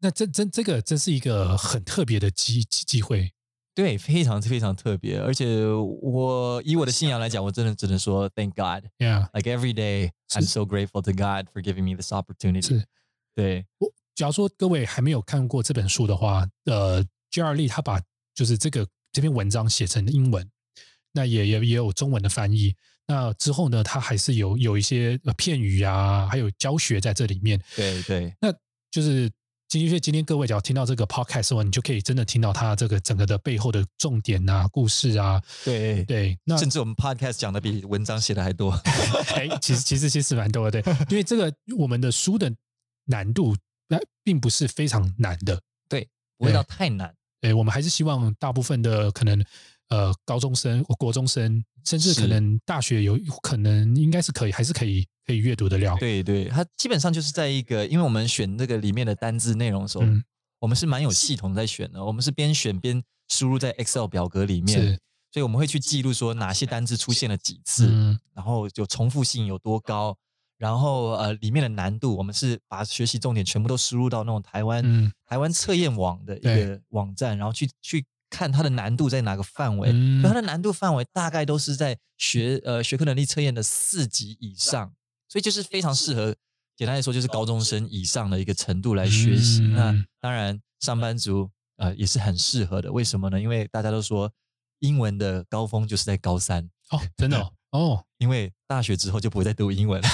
[0.00, 3.32] 那这这这个真是一个很特别的机机机会，
[3.74, 5.18] 对，非常非常特别。
[5.18, 8.86] 而且我以我的信仰来讲，我真的只能说 Thank God。
[8.98, 12.66] yeah，Like every day I'm so grateful to God for giving me this opportunity。
[12.66, 12.84] 是。
[13.34, 18.00] 对，我假如说各位还没有看过这本书的话，呃，J R 利他把
[18.34, 20.50] 就是这个这篇文章写成英文，
[21.12, 22.74] 那也也也有中文的翻译。
[23.06, 27.60] 那之后呢，它还是有有一些呃片语啊，还有教学在这里面。
[27.74, 28.52] 对对，那
[28.90, 29.28] 就是
[29.66, 35.42] 今天今天各位只要听到这个 podcast 的话，你就可以真的听到它这个整个的背后的重点啊、故事啊。
[35.64, 38.72] 对对，那甚至我们 podcast 讲的比文章写的还多。
[39.34, 42.52] 哎，其实其实其实蛮多的，对，因为这个我们的书的
[43.06, 43.56] 难度
[43.88, 47.12] 那并不是非常难的，对不会到太难。
[47.40, 49.42] 对，我们还是希望大部分的可能
[49.90, 55.96] 呃高中生、国中生，甚至可能大学有可能应该是可以，还是可以可以阅读的了。
[56.00, 60.24] 对对，它基本上就是在一个，因为我们选这个里面的单字内容的时候，嗯。
[60.60, 62.04] 我们是蛮有系统在选的。
[62.04, 65.00] 我们是边选边输入在 Excel 表格里面，
[65.32, 68.20] 所以我们会去记录说哪些单字出现了几次，嗯。
[68.34, 70.14] 然后有重复性有多高，
[70.58, 75.10] 然后呃里面的难度，我们是把学习重点全部都输入到那种台湾、嗯。
[75.24, 79.90] 台湾测验网的一个网站，然后去去看它的难度在哪个范围。
[79.92, 84.92] 嗯所以它的难度范围大概都是在学呃学科能力测验的四级以上，
[85.28, 86.34] 所以就是非常适合，
[86.76, 89.60] 简单来说就是高中生以上的一个程度来学习。
[89.62, 93.40] 嗯那当然上班族呃也是很适合的，为什么呢？
[93.40, 94.32] 因为大家都说
[94.78, 100.08] 英文的高峰就是在高三，哦，真的哦， 哦，因为大学之后就不会再读英文了。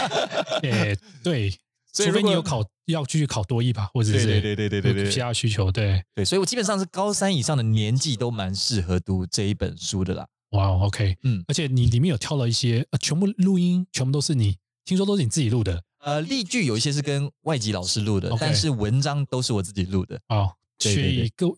[0.62, 1.54] 诶，对，
[1.92, 10.26] 所以你有考要继续考多一吧，或者是对对对对对对其他需求，对，对，所以我基本上是高三以上的年纪都蛮适合读这一本书的啦。
[10.50, 11.44] 哇，OK，嗯。
[11.48, 15.82] 而且你里面有挑了一些，呃，全部录音全部都是你，听说都是你自己录的？
[16.00, 20.20] 呃，例句有一些是跟外籍老师录的但是文章都是我自己录的。
[20.28, 21.48] 哦，所以各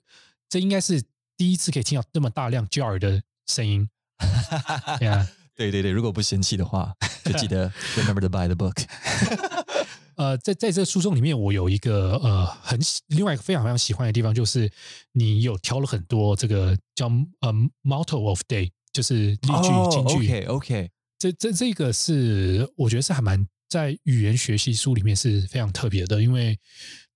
[0.48, 1.02] 这应该是
[1.36, 3.88] 第一次可以听到这么大量 jar 的声音，
[4.98, 8.84] 对啊，对对对，如果不嫌弃的话，就记得 remember to buy the book。
[10.16, 14.70] 呃，在在这个书中里面，我有一个呃很喜另外一个非常非常喜欢的地方，就是
[15.12, 17.06] 你有挑了很多这个叫
[17.40, 17.50] 呃
[17.82, 20.16] motto of day，就是例句、金句。
[20.16, 26.58] OK OK，这这这个是我觉得是还蛮在语言学习书里面是非常特别的，因为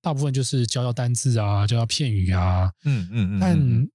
[0.00, 2.72] 大部分就是教教单字啊，教教片语啊。
[2.84, 3.90] 嗯嗯嗯，但嗯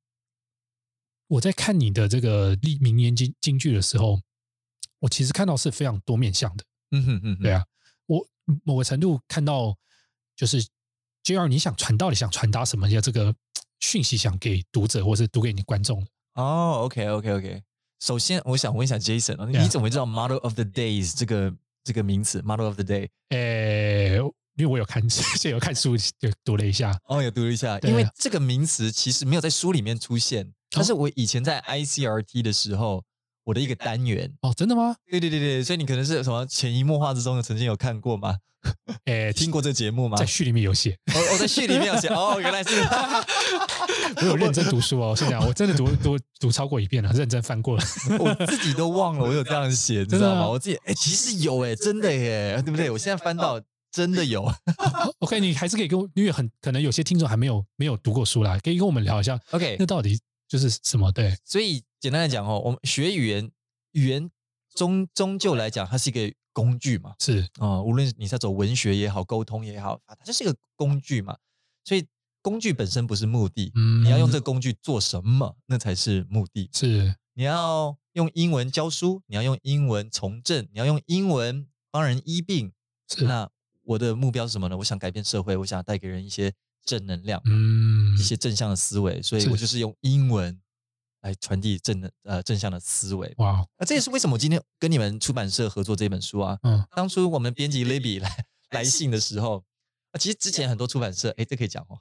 [1.30, 4.20] 我在看你的这个例名言金金句的时候，
[5.00, 6.64] 我其实看到是非常多面向的。
[6.92, 7.64] 嗯哼嗯，对啊，
[8.08, 8.28] 我
[8.64, 9.76] 某个程度看到
[10.36, 10.66] 就是
[11.24, 13.36] JR 你想传到底想传达什么样这个
[13.80, 16.08] 讯息，想给读者或是读给你观众的。
[16.36, 17.64] 哦，OK OK OK。
[18.00, 24.16] 首先，我想问一下 Jason 你怎么会知道 Model of the Days 这个这个名词？Model of the Day 诶，
[24.56, 25.06] 因为我有看，
[25.38, 26.98] 就 有看书，就读了一下。
[27.06, 33.04] 哦，有读了一下，因为这个名词其实没有在书里面出现，但是我以前在 ICRT 的时候，
[33.50, 34.96] 我的一个单元，哦，真的吗？
[35.10, 38.38] 对对对对，所以你可能是什么潜移默化之中的曾经有看过吗？
[39.06, 40.16] 诶 听过这节目吗？
[40.18, 42.70] 在序里面有写，我我在序里面有写哦， 原来是
[44.18, 45.16] 我有认真读书哦。
[45.16, 47.84] 是这样，我真的读读读超过一遍了，认真翻过了。
[48.20, 50.48] 我自己都忘了我有这样写，你知道吗？
[50.48, 52.92] 我自己哎，其实有哎，真的耶，对不对？
[52.92, 53.60] 我现在翻到
[53.92, 54.48] 真的有。
[55.22, 61.12] OK，你还是可以跟我，因为很可能有些听众还没有没有读过书啦，可以跟我们聊一下，OK，那到底就是什么？
[61.12, 63.52] 对，所以简单来讲哦，我们学语言，
[63.92, 64.30] 语言
[64.74, 67.14] 终终究来讲，它是一个工具嘛。
[67.20, 71.38] 是啊、无论你在走文学也好，沟通也好，它就是一个工具嘛。
[71.84, 72.06] 所以
[72.42, 76.70] 工具本身不是目的，嗯你要用这个工具做什么，那才是目的。
[76.74, 82.72] 是你要用英文教书，你要用英文从政，你要用英文帮人医病。
[83.08, 83.50] 是，那
[83.84, 84.78] 我的目标是什么呢？
[84.78, 86.54] 我想改变社会，我想带给人一些
[86.86, 90.60] 正能量，嗯一些正向的思维，所以我就是用英文
[91.22, 93.34] 来传递正能呃正向的思维。
[93.38, 96.58] 哇，那这也是为什么我今天跟你们出版社合作这本书啊。
[96.64, 99.64] 嗯，当初我们编辑 Libby 来 来信的时候，
[100.12, 102.00] 啊，其实之前很多出版社，哎，这可以讲哦。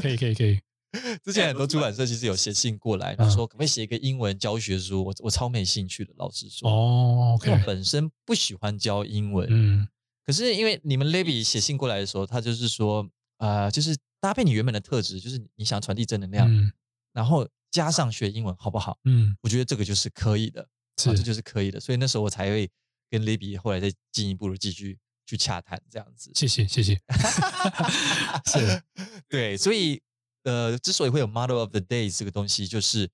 [0.00, 0.60] 可以可以可以，
[1.24, 5.04] 之前很多出版社其实有写信过来，说可不可以写一个英文教学书？
[5.04, 9.46] 我我超没兴趣的，老实说，哦因为我本身不喜欢教英文。
[9.50, 9.88] 嗯
[10.26, 16.72] 可是因为你们 Libby 写信过来的时候，他就是说，呃，就是搭配你原本的特质，就是你想传递正能量，嗯
[17.14, 18.98] 然后加上学英文，好不好？
[19.04, 20.66] 嗯，我觉得这个就是可以的，啊，
[20.98, 21.80] 是这就是可以的。
[21.80, 22.70] 所以那时候我才会
[23.10, 26.30] 跟 Libby 后来再进一步的继续去洽谈这样子。
[26.34, 27.00] 谢谢谢谢，
[28.46, 28.82] 是
[29.28, 30.02] 对，所以
[30.42, 33.08] 呃，之所以会有 Model of the Day 这个东西，就是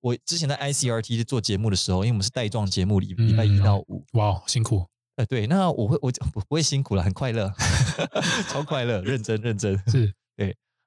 [0.00, 4.86] 我之前在 ICRT 做节目的时候，因为我们是带状节目，礼礼拜一到五，哇，辛苦，
[5.16, 7.52] 呃，对，那我会我不 不会辛苦了，很快乐，
[8.48, 10.12] 超快乐，认真认真是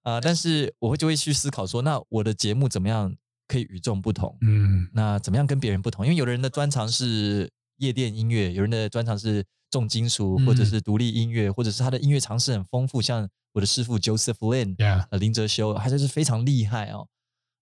[0.05, 3.15] 啊、但是我会就会去思考说，那我的节目怎么样
[3.47, 4.37] 可以与众不同？
[4.41, 6.05] 嗯那怎么样跟别人不同？
[6.05, 17.07] 因为有的人的专长是夜店音乐，有人的专长是重金属，或者嗯是独立音乐，或者是他的音乐常识很丰富，像我的师傅 Joseph Lin，，Yeah，呃林哲修，他就是非常厉害哦。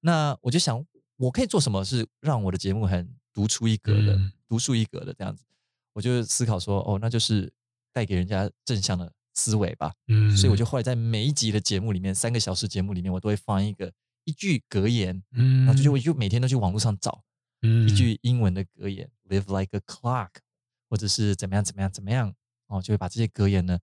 [0.01, 5.45] 那我就想，我可以做什么是让我的节目很独出一格的、嗯独树一格的这样子？
[5.93, 7.51] 我就思考说，哦，那就是
[7.91, 9.93] 带给人家正向的思维吧。
[10.07, 10.63] 嗯，所以我就。
[10.65, 13.91] 后来在每一集的节目里面，三个小时节目里面，我都会放一个
[14.23, 17.23] 一句格言，嗯，然后就我就每天都去网络上找
[17.61, 17.88] 嗯。
[17.88, 20.29] 一句英文的格言，live like a clock，
[20.89, 22.34] 或者是怎么样怎么样怎么样，
[22.67, 23.77] 哦，就会把这些格言呢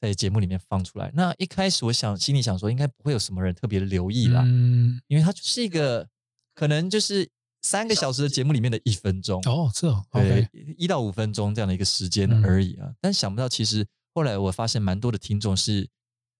[0.00, 1.10] 在节目里面放出来。
[1.14, 6.08] 那一开始我想心里想说，应该不会有什么人特别留意啦，嗯，因为它就是一个
[6.54, 7.28] 可能就是
[7.62, 12.44] 三个小时的节目里面的一分钟，哦，是哦对一到五分钟这样的一个时间嗯。
[12.44, 12.94] 而已啊。
[13.00, 13.86] 但想不到，其实
[14.16, 15.86] 后来我发现蛮多的听众是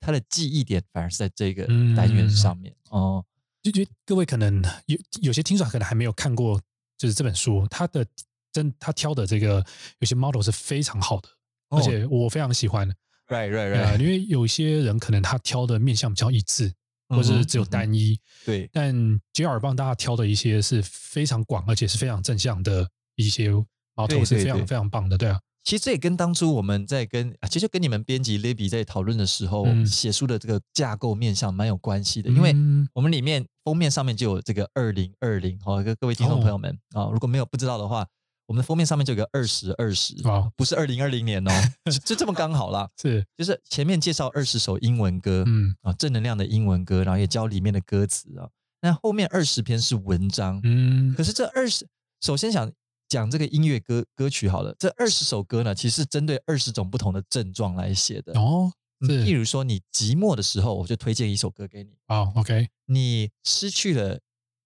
[0.01, 3.23] 他的记忆点反而是在这个嗯单元上面、哦。
[3.63, 6.59] 就觉得各位可能有有些听众可能还没有看过，
[6.97, 8.07] 就是这本书，他的
[8.51, 9.63] 真他挑的这个
[9.99, 11.29] 有些 model 是非常好的，
[11.69, 11.79] 哦。
[11.79, 12.89] 而且我非常喜欢。
[13.29, 16.73] right right 对啊，right，因为有些人可能他挑的面向比较一致，
[17.09, 18.71] 或者是只有单一，嗯对。
[18.73, 23.51] 但杰尔帮大家挑的一些是非常广，而且是非常正向的一些
[23.97, 29.85] model 是非常非常棒的，对啊，其实这也跟当初我们在跟啊，其实跟你们编辑 Libby 在讨论的时候，嗯。
[29.85, 32.89] 写书的这个架构面向蛮有关系的，因为嗯。
[32.95, 38.07] 我们里面封面上面就有这个二零二零，好，各各位听众朋友们啊、如果没有不知道的话，
[38.47, 41.51] 我们的封面上面就有个二十二十哇，不是二零二零年哦，
[41.87, 42.89] 就就这么刚好啦。
[43.03, 43.27] 是。
[43.37, 45.75] 就是前面介绍二十首英文歌，嗯。
[45.83, 48.49] 啊，正能量的英文歌，然后也教里面的歌词啊。
[48.83, 51.13] 那后面二十篇是文章，嗯。
[51.17, 51.89] 可是这二十，
[52.21, 52.71] 首先想
[53.09, 58.39] 讲这个音乐歌歌曲好了，这二十首歌呢，其实是针对二十种不同的症状来写的。
[58.39, 58.73] 哦。
[59.01, 64.19] 譬如说你寂寞的时候，我就推荐一首歌给你；哦 OK 你失去了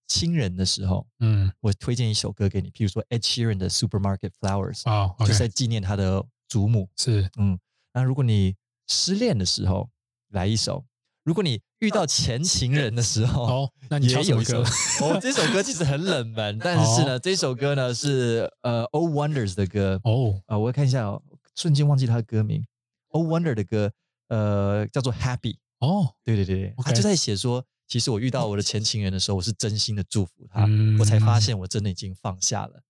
[0.07, 1.51] 亲人的时候，嗯。
[1.61, 2.71] 我推荐一首歌给你。
[2.71, 6.89] 譬如说 Ed Sheeran 的《Supermarket Flowers》，好就是在纪念他的祖母。
[6.97, 7.29] 是。
[7.39, 7.59] 嗯，
[7.93, 8.55] 那如果你
[8.87, 9.91] 失恋的时候，
[10.29, 10.85] 来一首；
[11.25, 15.15] 如果你遇到前情人的时候，哦，那你挑也有一首什么歌？
[15.17, 21.23] 哦，这首歌其实很冷门，但是呢，这首歌呢是呃 O Wonders 的歌哦啊、我看一下哦，
[21.57, 22.65] 瞬间忘记他的歌名。
[23.09, 23.91] O Wonder 的歌，
[24.29, 25.57] 呃，叫做 Happy。
[25.81, 32.83] 哦，对对对，他就在写说，其实我遇到我的前情人的时候，我是真心的祝福他，嗯我才发现我真的已经放下了。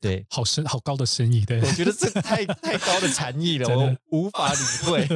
[0.00, 3.68] 对，好深好高的深意，对，我觉得这太太高的禅意了，
[4.10, 5.08] 我无法理会。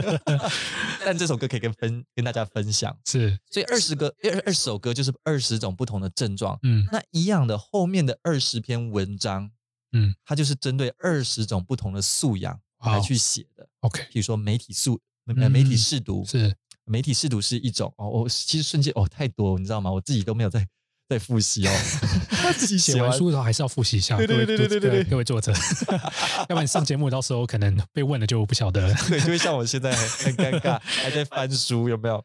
[1.04, 3.38] 但这首歌可以跟分跟大家分享，是。
[3.50, 6.58] 所以二十个二二十首歌就是二十种不同的症状。
[6.62, 6.84] 嗯。
[6.90, 9.50] 那一样的，后面的二十篇文章，
[9.92, 13.68] 嗯，它就是针对二十种不同的素养来去写的。
[13.80, 15.50] OK 比如说媒体素，呃嗯。
[15.50, 16.54] 媒体试读，是。
[16.84, 17.92] 媒体试读是一种。
[17.98, 18.08] 哦。
[18.08, 19.92] 我其实瞬间哦太多，你知道吗？
[19.92, 20.66] 我自己都没有在
[21.12, 21.72] 在复习哦，
[22.56, 25.52] 自己写完书的时候还是要复习一下，对对对对对对对各位作者，
[26.48, 28.94] 要不然上节目到时候可能被问了就不晓得了。
[29.08, 32.24] 对，就会像我现在很很尴尬，还在翻书，有没有？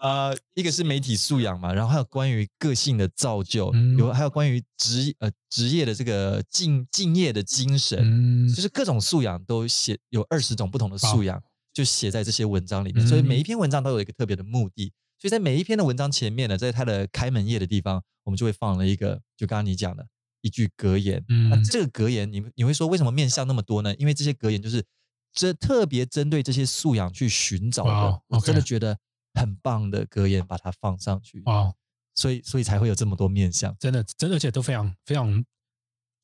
[0.00, 11.42] 呃，一个是媒体素养嘛，然后还有关于个性的造就，嗯有还有关于职呃职业的这个敬敬业的精神，嗯就是各种素养都写有二十种不同的素养，
[11.74, 13.04] 就写在这些文章里面。
[13.04, 14.92] 嗯所以每一篇文章都有一个特别的目的。
[15.18, 20.06] 所以在每一篇的文章前面呢，在它的开门页的地方，我们就会放了一个，就刚刚你讲的
[20.40, 21.24] 一句格言。
[21.28, 23.94] 嗯那这个格言，你你会说为什么面向那么多呢？
[23.96, 24.84] 因为这些格言就是
[25.32, 28.40] 这特别针对这些素养去寻找的。
[28.40, 28.98] 真的觉得
[29.34, 31.72] 很棒的格言，把它放上去，哇，
[32.14, 33.76] 所以所以才会有这么多面向。
[33.78, 35.44] 真的真的，而且都非常非常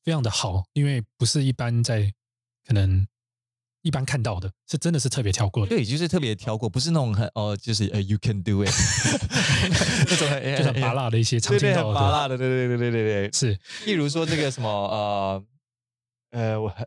[0.03, 2.13] 非常的好，因为不是一般在
[2.65, 3.05] 可能
[3.85, 8.69] 一般看到的，是真的是特别挑过的，对，就是特别挑过，不是那种很哦，就是呃，you can do it
[10.09, 13.31] 那种很 就很拔辣的一些常对对，见到的，很拔辣的，对对对对对对对。
[13.31, 15.45] 是例如说这个什么呃
[16.31, 16.85] 呃，我很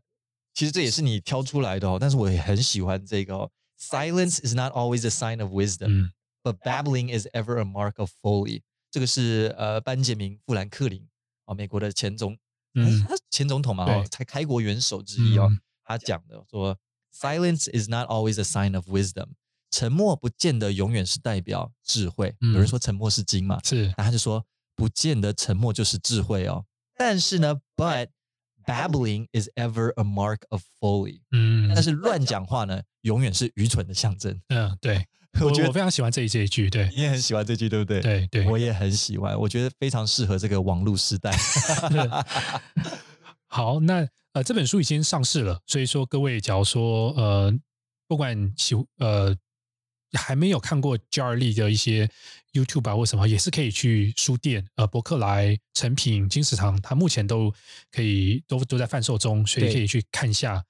[0.53, 3.51] 其实这也是你挑出来的哦，但是我也很喜欢这个哦。
[3.81, 6.11] Silence is not always a sign of wisdom, 嗯
[6.43, 8.63] but babbling is ever a mark of folly。
[8.91, 11.07] 这个是呃班杰明·富兰克林
[11.45, 12.37] 哦，美国的前总
[12.75, 15.47] 嗯嗯，他是前总统嘛对哦，才开国元首之一哦。
[15.49, 16.77] 嗯他讲的说
[17.19, 19.29] ，Silence is not always a sign of wisdom。
[19.71, 22.35] 沉默不见得永远是代表智慧。
[22.41, 24.45] 嗯有人说沉默是金嘛，是然后他就说，
[24.75, 26.65] 不见得沉默就是智慧哦。
[26.97, 28.09] 但是呢，but
[28.65, 31.21] babbling is ever a mark of folly。
[31.33, 34.41] 嗯但是乱讲话呢，永远是愚蠢的象征。
[34.49, 35.07] 嗯对，
[35.41, 41.31] 我 我觉得我非常喜欢这一这一句，对你也很喜欢这句，对不对？，对对，我也很喜欢，我觉得非常适合这个网络时代。
[43.47, 44.07] 好，那
[44.39, 47.53] 呃这本书已经上市了，所以说各位假如说呃
[48.07, 49.37] 不管喜呃
[50.13, 52.09] 还没有看过 Jar Lee 的一些
[52.53, 57.53] YouTube 啊或什么，也是可以去书店呃博客来、成品、金石堂，它目前都
[57.91, 60.65] 可以都都在贩售中，所以对可以去看一下。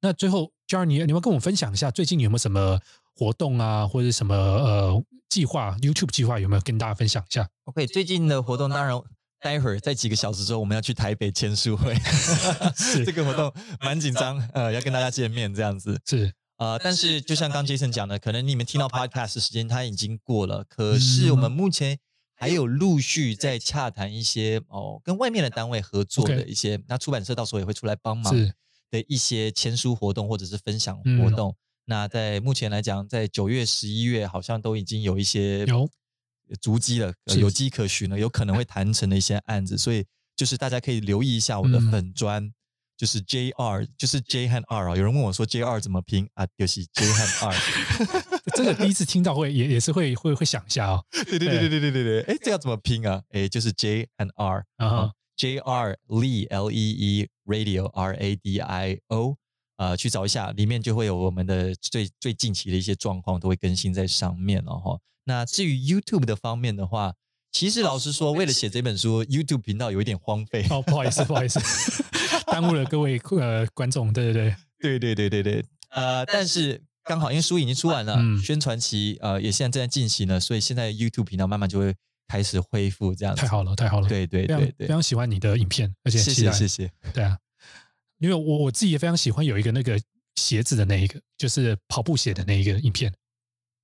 [0.00, 2.80] 那最后 Jar 你你们跟我们分享一下，最近有没有什么
[3.14, 8.98] 活动啊，或者什么呃计划 YouTube 计划有没有跟大家分享一下？OK，最近的活动当然。
[9.44, 11.94] 待会儿在几个小时之后，我们要去台北签书会，
[13.04, 16.00] 这个活动蛮紧张，呃，要跟大家见面这样子。
[16.06, 16.32] 是。
[16.56, 21.98] 呃，但是就像刚 Jason 讲的，可能你们听到 Podcast 的时间它已经过了，可是我们目前
[22.34, 28.32] 还有陆续在洽谈一些哦，跟外面的单位合作的一些，那出版社到时候也会出来帮忙
[28.90, 31.22] 的一些签书活动或者是分享嗯。
[31.22, 31.54] 活动。
[31.84, 35.86] 那在目前来讲，在九月、十一月好像都已经有一些有
[36.60, 40.04] 足迹了，呃有迹可循了，有可能会谈成的一些案子，所以
[40.36, 42.52] 就是大家可以留意一下我的嗯粉砖，
[42.96, 44.96] 就是 J R，就是 J 和 R 啊。
[44.96, 46.46] 有人问我说 J R 怎么拼啊？
[46.56, 47.54] 就是 J 和 R。
[48.54, 51.04] 这个第一次听到会也也是会会会想一下哦。
[51.10, 53.22] 对对对对对对对对，哎，这要怎么拼啊？
[53.30, 59.36] 哎，就是 J and R 啊，J R Lee L E E Radio R A D I O，
[59.76, 64.98] 呃，去找一下，里面就会有我们的最最近期的一些状况都会更新在上面了哈。
[65.24, 67.14] 那至于 YouTube 的方面的话，
[67.50, 70.66] 其实老实说，为了写这本书，YouTube 频道有一点荒废。
[70.70, 71.58] 哦，不好意思，不好意思，
[72.46, 74.12] 耽误了各位呃观众。
[74.12, 81.94] 对对对，对 对对对对，呃，但是刚好因为书已经出完了，嗯宣传期呃也现在正在进行了，所以现在 YouTube 频道慢慢就会
[82.28, 83.40] 开始恢复这样子。
[83.40, 84.08] 太好了，太好了。
[84.08, 86.90] 对对对对非，常喜欢你的影片，而且谢谢谢谢。
[87.12, 87.38] 对啊，
[88.18, 90.00] 因为我我自己也非常喜欢有一个那个
[90.36, 93.12] 鞋子的那一个，就是跑步鞋的那一个影片。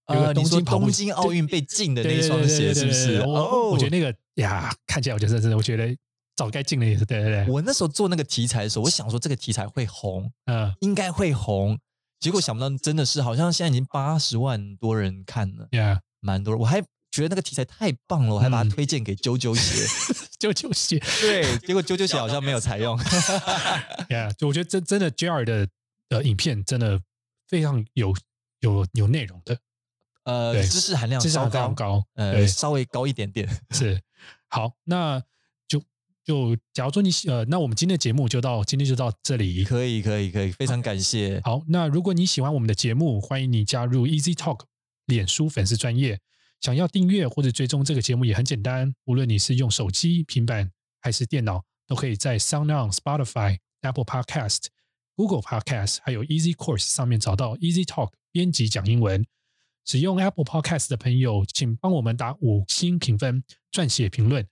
[0.06, 3.20] 呃，东京东京奥运被禁的那双鞋是不是？
[3.20, 5.96] 我哦，我觉得那个呀，看起来我觉得真的，我觉得
[6.34, 11.78] 早该禁了也是对对对，我那时候做那个题材的时候，我想说这个题材会红， 嗯应该会红，
[12.18, 16.60] 结果想不到真的是，好像现在已经八十万多人看了，呀，蛮多人。
[16.60, 16.82] 我还
[17.20, 19.84] 觉得那个题材太棒了，我还把它嗯推荐给啾啾鞋，
[20.40, 22.98] 啾啾鞋对， 结果啾啾鞋好像没有采用。
[24.46, 25.68] 我觉得真真的 JR 的
[26.08, 27.00] 呃影片真的
[27.46, 28.14] 非常有
[28.60, 29.58] 有有内容的，
[30.24, 33.48] 呃，知识含量非常高，高，呃，稍微高一点点。
[33.70, 34.00] 是
[34.48, 35.22] 好，那
[35.68, 35.80] 就
[36.24, 39.64] 就假如说你喜呃，那我们今天的节目就到今天就到这里。
[39.64, 41.40] 可以，可以，可以，非常感谢。
[41.44, 44.60] 好，那如果你喜欢我们的节目，欢迎你加入 Easy Talk
[45.06, 46.18] 脸书粉丝专业。
[46.60, 54.66] 想要订阅或者追踪这个节目也很简单，无论你是用手机、平板还是电脑，都可以在 SoundOn、Spotify、Apple Podcast、
[55.16, 59.26] Google Podcast 还有 Easy Course 上面找到 Easy Talk 编辑讲英文。
[59.86, 63.42] 使用 Apple Podcast 的朋友，请帮我们打五星评分，
[63.72, 64.46] 撰写评论，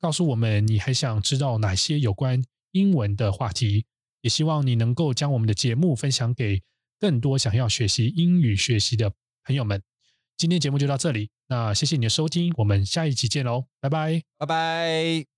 [0.00, 2.42] 告诉我们你还想知道哪些有关
[2.72, 3.86] 英文的话题。
[4.20, 6.62] 也希望你能够将我们的节目分享给
[6.98, 9.12] 更多想要学习英语学习的
[9.44, 9.82] 朋友们。
[10.36, 14.22] 今天节目就到这里，那谢谢你的收听，我们下一集见喽，拜拜。
[14.38, 15.33] 拜拜。